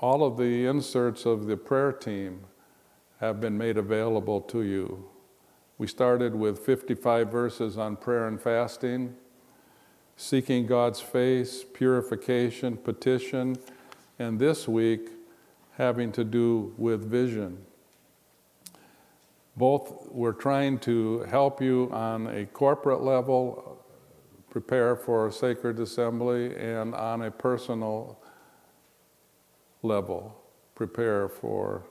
all 0.02 0.26
of 0.26 0.36
the 0.36 0.66
inserts 0.66 1.26
of 1.26 1.46
the 1.46 1.56
prayer 1.56 1.94
team 1.94 2.42
have 3.22 3.40
been 3.40 3.58
made 3.58 3.78
available 3.78 4.42
to 4.42 4.64
you. 4.64 5.06
We 5.78 5.88
started 5.88 6.36
with 6.36 6.60
55 6.60 7.32
verses 7.32 7.78
on 7.78 7.96
prayer 7.96 8.28
and 8.28 8.42
fasting 8.42 9.16
seeking 10.20 10.66
God's 10.66 11.00
face, 11.00 11.64
purification, 11.64 12.76
petition, 12.76 13.56
and 14.20 14.38
this 14.38 14.68
week 14.68 15.12
having 15.78 16.12
to 16.12 16.26
do 16.26 16.74
with 16.78 17.10
vision. 17.10 17.66
Both 19.56 20.08
we're 20.12 20.34
trying 20.34 20.80
to 20.80 21.22
help 21.24 21.62
you 21.62 21.90
on 21.92 22.28
a 22.28 22.46
corporate 22.46 23.02
level, 23.02 23.84
prepare 24.50 24.96
for 24.96 25.28
a 25.28 25.32
sacred 25.32 25.80
assembly, 25.80 26.56
and 26.56 26.96
on 26.96 27.24
a 27.24 27.32
personal 27.32 28.20
level, 29.82 30.42
prepare 30.76 31.28
for 31.28 31.84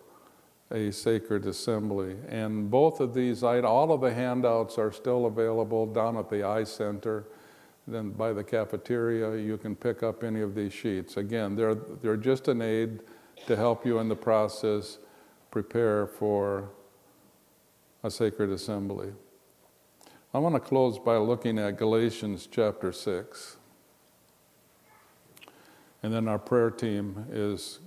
a 0.70 0.90
sacred 0.90 1.46
assembly. 1.46 2.16
And 2.28 2.70
both 2.70 3.00
of 3.00 3.14
these, 3.14 3.42
all 3.42 3.92
of 3.92 4.00
the 4.00 4.12
handouts 4.12 4.78
are 4.78 4.92
still 4.92 5.26
available 5.26 5.86
down 5.86 6.16
at 6.16 6.30
the 6.30 6.42
I 6.42 6.64
Center 6.64 7.26
then 7.88 8.10
by 8.10 8.32
the 8.32 8.44
cafeteria, 8.44 9.36
you 9.36 9.56
can 9.56 9.74
pick 9.74 10.02
up 10.02 10.22
any 10.22 10.42
of 10.42 10.54
these 10.54 10.72
sheets. 10.72 11.16
Again, 11.16 11.56
they're, 11.56 11.74
they're 11.74 12.16
just 12.16 12.48
an 12.48 12.60
aid 12.60 13.00
to 13.46 13.56
help 13.56 13.86
you 13.86 13.98
in 13.98 14.08
the 14.08 14.16
process 14.16 14.98
prepare 15.50 16.06
for 16.06 16.70
a 18.02 18.10
sacred 18.10 18.50
assembly. 18.50 19.12
I 20.32 20.38
want 20.38 20.54
to 20.54 20.60
close 20.60 20.98
by 20.98 21.16
looking 21.16 21.58
at 21.58 21.76
Galatians 21.76 22.48
chapter 22.50 22.92
6. 22.92 23.56
And 26.02 26.12
then 26.12 26.28
our 26.28 26.38
prayer 26.38 26.70
team 26.70 27.26
is 27.30 27.80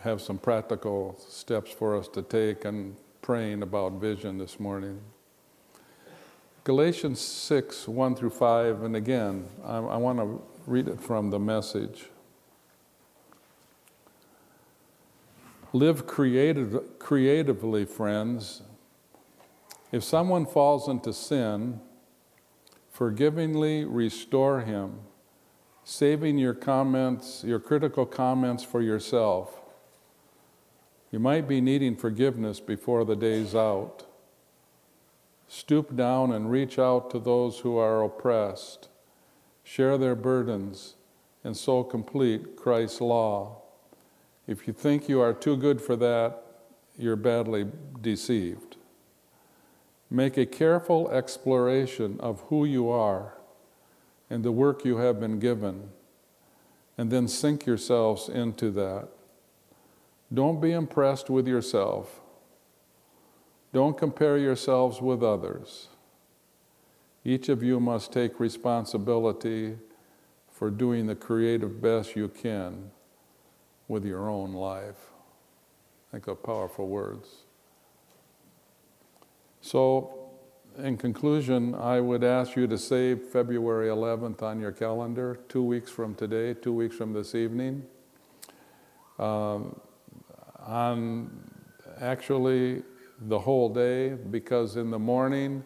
have 0.00 0.20
some 0.22 0.38
practical 0.38 1.18
steps 1.28 1.70
for 1.70 1.96
us 1.96 2.08
to 2.08 2.22
take 2.22 2.64
and 2.64 2.96
praying 3.20 3.62
about 3.62 3.94
vision 3.94 4.38
this 4.38 4.58
morning. 4.58 5.00
Galatians 6.64 7.20
6, 7.20 7.86
1 7.86 8.14
through 8.14 8.30
5, 8.30 8.82
and 8.82 8.96
again, 8.96 9.46
I, 9.64 9.76
I 9.76 9.96
want 9.96 10.18
to 10.18 10.42
read 10.66 10.88
it 10.88 11.00
from 11.00 11.30
the 11.30 11.38
message. 11.38 12.06
Live 15.72 16.06
creative, 16.06 16.98
creatively, 16.98 17.84
friends. 17.84 18.62
If 19.92 20.04
someone 20.04 20.46
falls 20.46 20.88
into 20.88 21.12
sin, 21.12 21.80
forgivingly 22.90 23.84
restore 23.84 24.60
him, 24.60 25.00
saving 25.84 26.38
your 26.38 26.54
comments, 26.54 27.42
your 27.44 27.58
critical 27.58 28.06
comments 28.06 28.62
for 28.62 28.82
yourself. 28.82 29.60
You 31.10 31.18
might 31.18 31.48
be 31.48 31.60
needing 31.60 31.96
forgiveness 31.96 32.60
before 32.60 33.04
the 33.04 33.16
day's 33.16 33.54
out. 33.54 34.06
Stoop 35.48 35.96
down 35.96 36.30
and 36.30 36.50
reach 36.50 36.78
out 36.78 37.10
to 37.10 37.18
those 37.18 37.58
who 37.60 37.76
are 37.76 38.04
oppressed. 38.04 38.88
Share 39.64 39.98
their 39.98 40.14
burdens 40.14 40.94
and 41.42 41.56
so 41.56 41.82
complete 41.82 42.54
Christ's 42.54 43.00
law. 43.00 43.62
If 44.46 44.68
you 44.68 44.72
think 44.72 45.08
you 45.08 45.20
are 45.20 45.32
too 45.32 45.56
good 45.56 45.80
for 45.80 45.96
that, 45.96 46.42
you're 46.96 47.16
badly 47.16 47.66
deceived. 48.00 48.69
Make 50.10 50.36
a 50.36 50.46
careful 50.46 51.08
exploration 51.10 52.18
of 52.20 52.40
who 52.48 52.64
you 52.64 52.88
are 52.88 53.34
and 54.28 54.44
the 54.44 54.52
work 54.52 54.84
you 54.84 54.98
have 54.98 55.20
been 55.20 55.38
given, 55.38 55.90
and 56.98 57.10
then 57.10 57.28
sink 57.28 57.66
yourselves 57.66 58.28
into 58.28 58.70
that. 58.72 59.08
Don't 60.32 60.60
be 60.60 60.72
impressed 60.72 61.30
with 61.30 61.46
yourself. 61.46 62.20
Don't 63.72 63.96
compare 63.96 64.36
yourselves 64.36 65.00
with 65.00 65.22
others. 65.22 65.88
Each 67.24 67.48
of 67.48 67.62
you 67.62 67.78
must 67.78 68.12
take 68.12 68.40
responsibility 68.40 69.76
for 70.50 70.70
doing 70.70 71.06
the 71.06 71.14
creative 71.14 71.80
best 71.80 72.16
you 72.16 72.28
can 72.28 72.90
with 73.88 74.04
your 74.04 74.28
own 74.28 74.52
life. 74.52 75.10
Think 76.10 76.26
of 76.26 76.42
powerful 76.42 76.88
words. 76.88 77.28
So, 79.70 80.32
in 80.78 80.96
conclusion, 80.96 81.76
I 81.76 82.00
would 82.00 82.24
ask 82.24 82.56
you 82.56 82.66
to 82.66 82.76
save 82.76 83.22
February 83.22 83.86
11th 83.86 84.42
on 84.42 84.58
your 84.58 84.72
calendar, 84.72 85.38
two 85.48 85.62
weeks 85.62 85.88
from 85.88 86.16
today, 86.16 86.54
two 86.54 86.72
weeks 86.72 86.96
from 86.96 87.12
this 87.12 87.36
evening. 87.36 87.86
Um, 89.20 89.80
on 90.58 91.30
actually 92.00 92.82
the 93.28 93.38
whole 93.38 93.68
day, 93.68 94.14
because 94.14 94.74
in 94.74 94.90
the 94.90 94.98
morning 94.98 95.62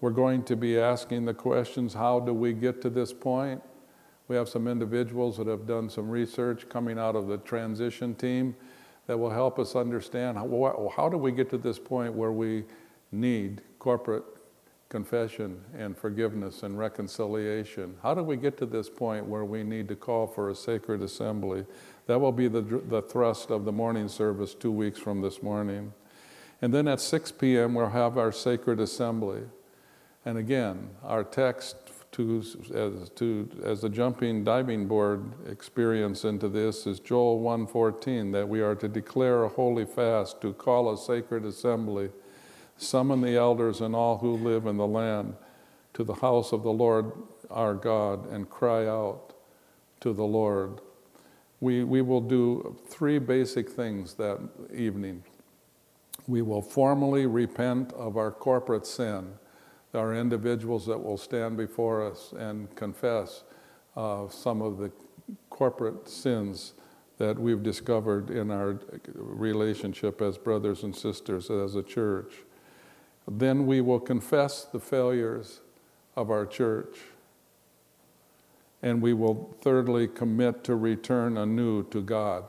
we're 0.00 0.10
going 0.10 0.42
to 0.46 0.56
be 0.56 0.76
asking 0.76 1.24
the 1.24 1.34
questions 1.34 1.94
how 1.94 2.18
do 2.18 2.34
we 2.34 2.54
get 2.54 2.82
to 2.82 2.90
this 2.90 3.12
point? 3.12 3.62
We 4.26 4.34
have 4.34 4.48
some 4.48 4.66
individuals 4.66 5.36
that 5.36 5.46
have 5.46 5.64
done 5.64 5.88
some 5.88 6.10
research 6.10 6.68
coming 6.68 6.98
out 6.98 7.14
of 7.14 7.28
the 7.28 7.38
transition 7.38 8.16
team 8.16 8.56
that 9.06 9.16
will 9.16 9.30
help 9.30 9.60
us 9.60 9.76
understand 9.76 10.38
how, 10.38 10.92
how 10.96 11.08
do 11.08 11.16
we 11.16 11.30
get 11.30 11.50
to 11.50 11.58
this 11.58 11.78
point 11.78 12.12
where 12.14 12.32
we 12.32 12.64
need 13.14 13.62
corporate 13.78 14.24
confession 14.88 15.60
and 15.76 15.96
forgiveness 15.96 16.62
and 16.62 16.78
reconciliation. 16.78 17.96
How 18.02 18.14
do 18.14 18.22
we 18.22 18.36
get 18.36 18.56
to 18.58 18.66
this 18.66 18.88
point 18.88 19.26
where 19.26 19.44
we 19.44 19.64
need 19.64 19.88
to 19.88 19.96
call 19.96 20.26
for 20.26 20.50
a 20.50 20.54
sacred 20.54 21.02
assembly? 21.02 21.64
That 22.06 22.20
will 22.20 22.32
be 22.32 22.48
the, 22.48 22.60
the 22.60 23.02
thrust 23.02 23.50
of 23.50 23.64
the 23.64 23.72
morning 23.72 24.08
service 24.08 24.54
two 24.54 24.70
weeks 24.70 24.98
from 24.98 25.20
this 25.20 25.42
morning. 25.42 25.92
And 26.62 26.72
then 26.72 26.86
at 26.86 27.00
6 27.00 27.32
p.m., 27.32 27.74
we'll 27.74 27.88
have 27.88 28.16
our 28.16 28.30
sacred 28.30 28.78
assembly. 28.78 29.42
And 30.24 30.38
again, 30.38 30.90
our 31.02 31.24
text 31.24 31.76
to, 32.12 32.44
as, 32.72 33.10
to, 33.16 33.48
as 33.64 33.82
a 33.82 33.88
jumping 33.88 34.44
diving 34.44 34.86
board 34.86 35.32
experience 35.48 36.24
into 36.24 36.48
this 36.48 36.86
is 36.86 37.00
Joel 37.00 37.40
1:14 37.40 38.30
that 38.32 38.48
we 38.48 38.60
are 38.60 38.76
to 38.76 38.86
declare 38.86 39.42
a 39.42 39.48
holy 39.48 39.84
fast, 39.84 40.40
to 40.42 40.52
call 40.52 40.92
a 40.92 40.96
sacred 40.96 41.44
assembly, 41.44 42.10
summon 42.76 43.20
the 43.20 43.36
elders 43.36 43.80
and 43.80 43.94
all 43.94 44.18
who 44.18 44.36
live 44.36 44.66
in 44.66 44.76
the 44.76 44.86
land 44.86 45.34
to 45.94 46.04
the 46.04 46.14
house 46.14 46.52
of 46.52 46.62
the 46.62 46.72
Lord 46.72 47.12
our 47.50 47.74
God 47.74 48.30
and 48.30 48.48
cry 48.48 48.86
out 48.86 49.34
to 50.00 50.12
the 50.12 50.24
Lord. 50.24 50.80
We, 51.60 51.84
we 51.84 52.02
will 52.02 52.20
do 52.20 52.76
three 52.88 53.18
basic 53.18 53.70
things 53.70 54.14
that 54.14 54.38
evening. 54.74 55.22
We 56.26 56.42
will 56.42 56.62
formally 56.62 57.26
repent 57.26 57.92
of 57.92 58.16
our 58.16 58.30
corporate 58.30 58.86
sin 58.86 59.34
there 59.94 60.04
are 60.04 60.16
individuals 60.16 60.86
that 60.86 60.98
will 60.98 61.16
stand 61.16 61.56
before 61.56 62.04
us 62.04 62.34
and 62.36 62.74
confess 62.74 63.44
uh, 63.96 64.28
some 64.28 64.60
of 64.60 64.76
the 64.76 64.90
corporate 65.50 66.08
sins 66.08 66.72
that 67.18 67.38
we've 67.38 67.62
discovered 67.62 68.28
in 68.28 68.50
our 68.50 68.80
relationship 69.14 70.20
as 70.20 70.36
brothers 70.36 70.82
and 70.82 70.96
sisters, 70.96 71.48
as 71.48 71.76
a 71.76 71.82
church. 71.84 72.34
Then 73.26 73.66
we 73.66 73.80
will 73.80 74.00
confess 74.00 74.64
the 74.64 74.80
failures 74.80 75.60
of 76.16 76.30
our 76.30 76.46
church. 76.46 76.98
And 78.82 79.00
we 79.00 79.14
will 79.14 79.56
thirdly 79.62 80.06
commit 80.06 80.62
to 80.64 80.76
return 80.76 81.38
anew 81.38 81.84
to 81.84 82.02
God 82.02 82.44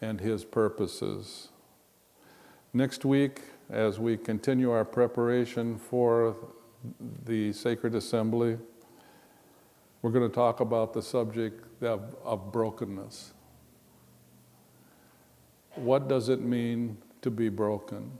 and 0.00 0.20
His 0.20 0.44
purposes. 0.44 1.48
Next 2.72 3.04
week, 3.04 3.42
as 3.68 3.98
we 3.98 4.16
continue 4.16 4.70
our 4.70 4.84
preparation 4.84 5.78
for 5.78 6.36
the 7.26 7.52
Sacred 7.52 7.94
Assembly, 7.94 8.56
we're 10.00 10.10
going 10.10 10.28
to 10.28 10.34
talk 10.34 10.60
about 10.60 10.94
the 10.94 11.02
subject 11.02 11.82
of, 11.82 12.16
of 12.24 12.52
brokenness. 12.52 13.34
What 15.74 16.08
does 16.08 16.28
it 16.28 16.40
mean 16.40 16.96
to 17.22 17.30
be 17.30 17.48
broken? 17.48 18.10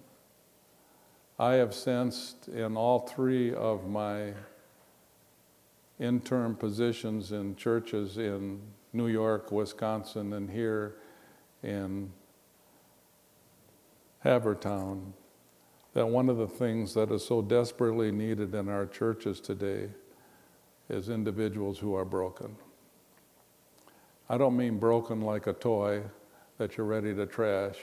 I 1.41 1.55
have 1.55 1.73
sensed 1.73 2.49
in 2.49 2.77
all 2.77 2.99
three 2.99 3.55
of 3.55 3.87
my 3.89 4.35
interim 6.01 6.57
positions 6.57 7.31
in 7.31 7.55
churches 7.55 8.19
in 8.19 8.61
New 8.93 9.07
York, 9.07 9.53
Wisconsin, 9.53 10.33
and 10.33 10.51
here 10.51 10.97
in 11.63 12.11
Havertown 14.25 15.13
that 15.95 16.07
one 16.07 16.29
of 16.29 16.39
the 16.39 16.47
things 16.49 16.95
that 16.95 17.13
is 17.13 17.25
so 17.25 17.41
desperately 17.41 18.11
needed 18.11 18.53
in 18.55 18.69
our 18.69 18.87
churches 18.87 19.41
today 19.41 19.89
is 20.89 21.09
individuals 21.09 21.79
who 21.79 21.95
are 21.95 22.05
broken. 22.05 22.57
I 24.29 24.39
don't 24.39 24.57
mean 24.57 24.79
broken 24.79 25.21
like 25.21 25.47
a 25.47 25.53
toy 25.53 26.03
that 26.59 26.77
you're 26.77 26.87
ready 26.87 27.15
to 27.15 27.27
trash. 27.27 27.77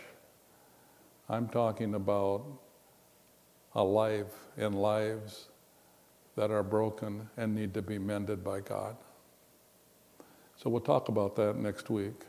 I'm 1.30 1.48
talking 1.48 1.96
about 1.96 2.46
a 3.75 3.83
life 3.83 4.33
and 4.57 4.81
lives 4.81 5.49
that 6.35 6.51
are 6.51 6.63
broken 6.63 7.29
and 7.38 7.53
need 7.53 7.73
to 7.73 7.81
be 7.81 7.97
mended 7.97 8.43
by 8.43 8.59
God. 8.59 8.95
So 10.57 10.69
we'll 10.69 10.81
talk 10.81 11.09
about 11.09 11.35
that 11.35 11.57
next 11.57 11.89
week. 11.89 12.23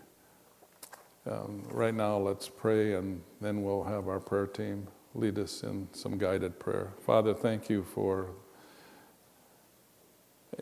Um, 1.30 1.62
right 1.70 1.94
now, 1.94 2.18
let's 2.18 2.48
pray 2.48 2.94
and 2.94 3.22
then 3.40 3.62
we'll 3.62 3.85
have 3.85 4.09
our 4.09 4.20
prayer 4.20 4.46
team 4.46 4.87
lead 5.14 5.38
us 5.38 5.62
in 5.62 5.88
some 5.92 6.18
guided 6.18 6.59
prayer. 6.59 6.92
Father, 7.04 7.32
thank 7.32 7.70
you 7.70 7.82
for 7.82 8.30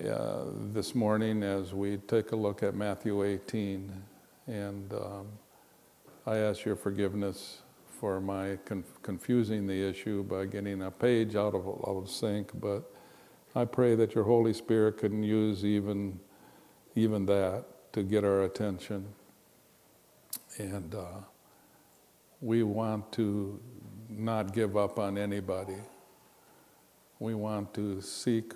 uh, 0.00 0.44
this 0.72 0.94
morning 0.94 1.42
as 1.42 1.74
we 1.74 1.96
take 1.96 2.32
a 2.32 2.36
look 2.36 2.62
at 2.62 2.74
Matthew 2.74 3.24
18. 3.24 3.92
And 4.46 4.92
um, 4.92 5.26
I 6.24 6.36
ask 6.36 6.64
your 6.64 6.76
forgiveness 6.76 7.62
for 8.04 8.20
my 8.20 8.58
conf- 8.66 9.00
confusing 9.00 9.66
the 9.66 9.88
issue 9.88 10.22
by 10.22 10.44
getting 10.44 10.82
a 10.82 10.90
page 10.90 11.36
out 11.36 11.54
of, 11.54 11.66
out 11.66 11.96
of 11.96 12.10
sync, 12.10 12.50
but 12.60 12.92
I 13.54 13.64
pray 13.64 13.94
that 13.94 14.14
your 14.14 14.24
Holy 14.24 14.52
Spirit 14.52 14.98
can 14.98 15.22
use 15.22 15.64
even, 15.64 16.20
even 16.94 17.24
that 17.24 17.64
to 17.94 18.02
get 18.02 18.22
our 18.22 18.42
attention. 18.42 19.06
And 20.58 20.94
uh, 20.94 21.22
we 22.42 22.62
want 22.62 23.10
to 23.12 23.58
not 24.10 24.52
give 24.52 24.76
up 24.76 24.98
on 24.98 25.16
anybody. 25.16 25.80
We 27.20 27.34
want 27.34 27.72
to 27.72 28.02
seek 28.02 28.52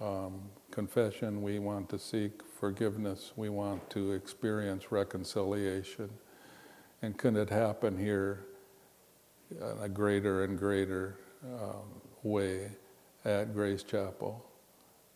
um, 0.00 0.40
confession, 0.72 1.40
we 1.40 1.60
want 1.60 1.88
to 1.90 2.00
seek 2.00 2.42
forgiveness, 2.58 3.32
we 3.36 3.48
want 3.48 3.90
to 3.90 4.10
experience 4.10 4.90
reconciliation. 4.90 6.10
And 7.00 7.16
can 7.16 7.36
it 7.36 7.50
happen 7.50 7.96
here 7.96 8.48
in 9.50 9.82
a 9.82 9.88
greater 9.88 10.44
and 10.44 10.58
greater 10.58 11.18
uh, 11.44 11.76
way 12.22 12.70
at 13.24 13.54
Grace 13.54 13.82
Chapel, 13.82 14.44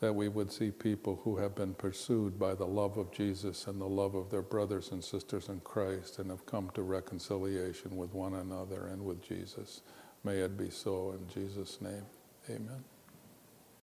that 0.01 0.12
we 0.12 0.29
would 0.29 0.53
see 0.53 0.71
people 0.71 1.21
who 1.23 1.37
have 1.37 1.55
been 1.55 1.75
pursued 1.75 2.38
by 2.38 2.55
the 2.55 2.66
love 2.66 2.99
of 2.99 3.12
Jesus 3.12 3.66
and 3.66 3.81
the 3.81 3.87
love 3.87 4.14
of 4.14 4.31
their 4.31 4.42
brothers 4.42 4.90
and 4.90 5.03
sisters 5.03 5.49
in 5.49 5.61
Christ 5.61 6.18
and 6.18 6.31
have 6.31 6.45
come 6.47 6.71
to 6.75 6.83
reconciliation 6.83 7.97
with 7.97 8.12
one 8.12 8.35
another 8.35 8.88
and 8.88 9.05
with 9.05 9.23
Jesus. 9.23 9.83
May 10.25 10.38
it 10.38 10.57
be 10.57 10.71
so 10.71 11.12
in 11.12 11.29
Jesus' 11.33 11.81
name. 11.81 12.05
Amen. 12.51 12.92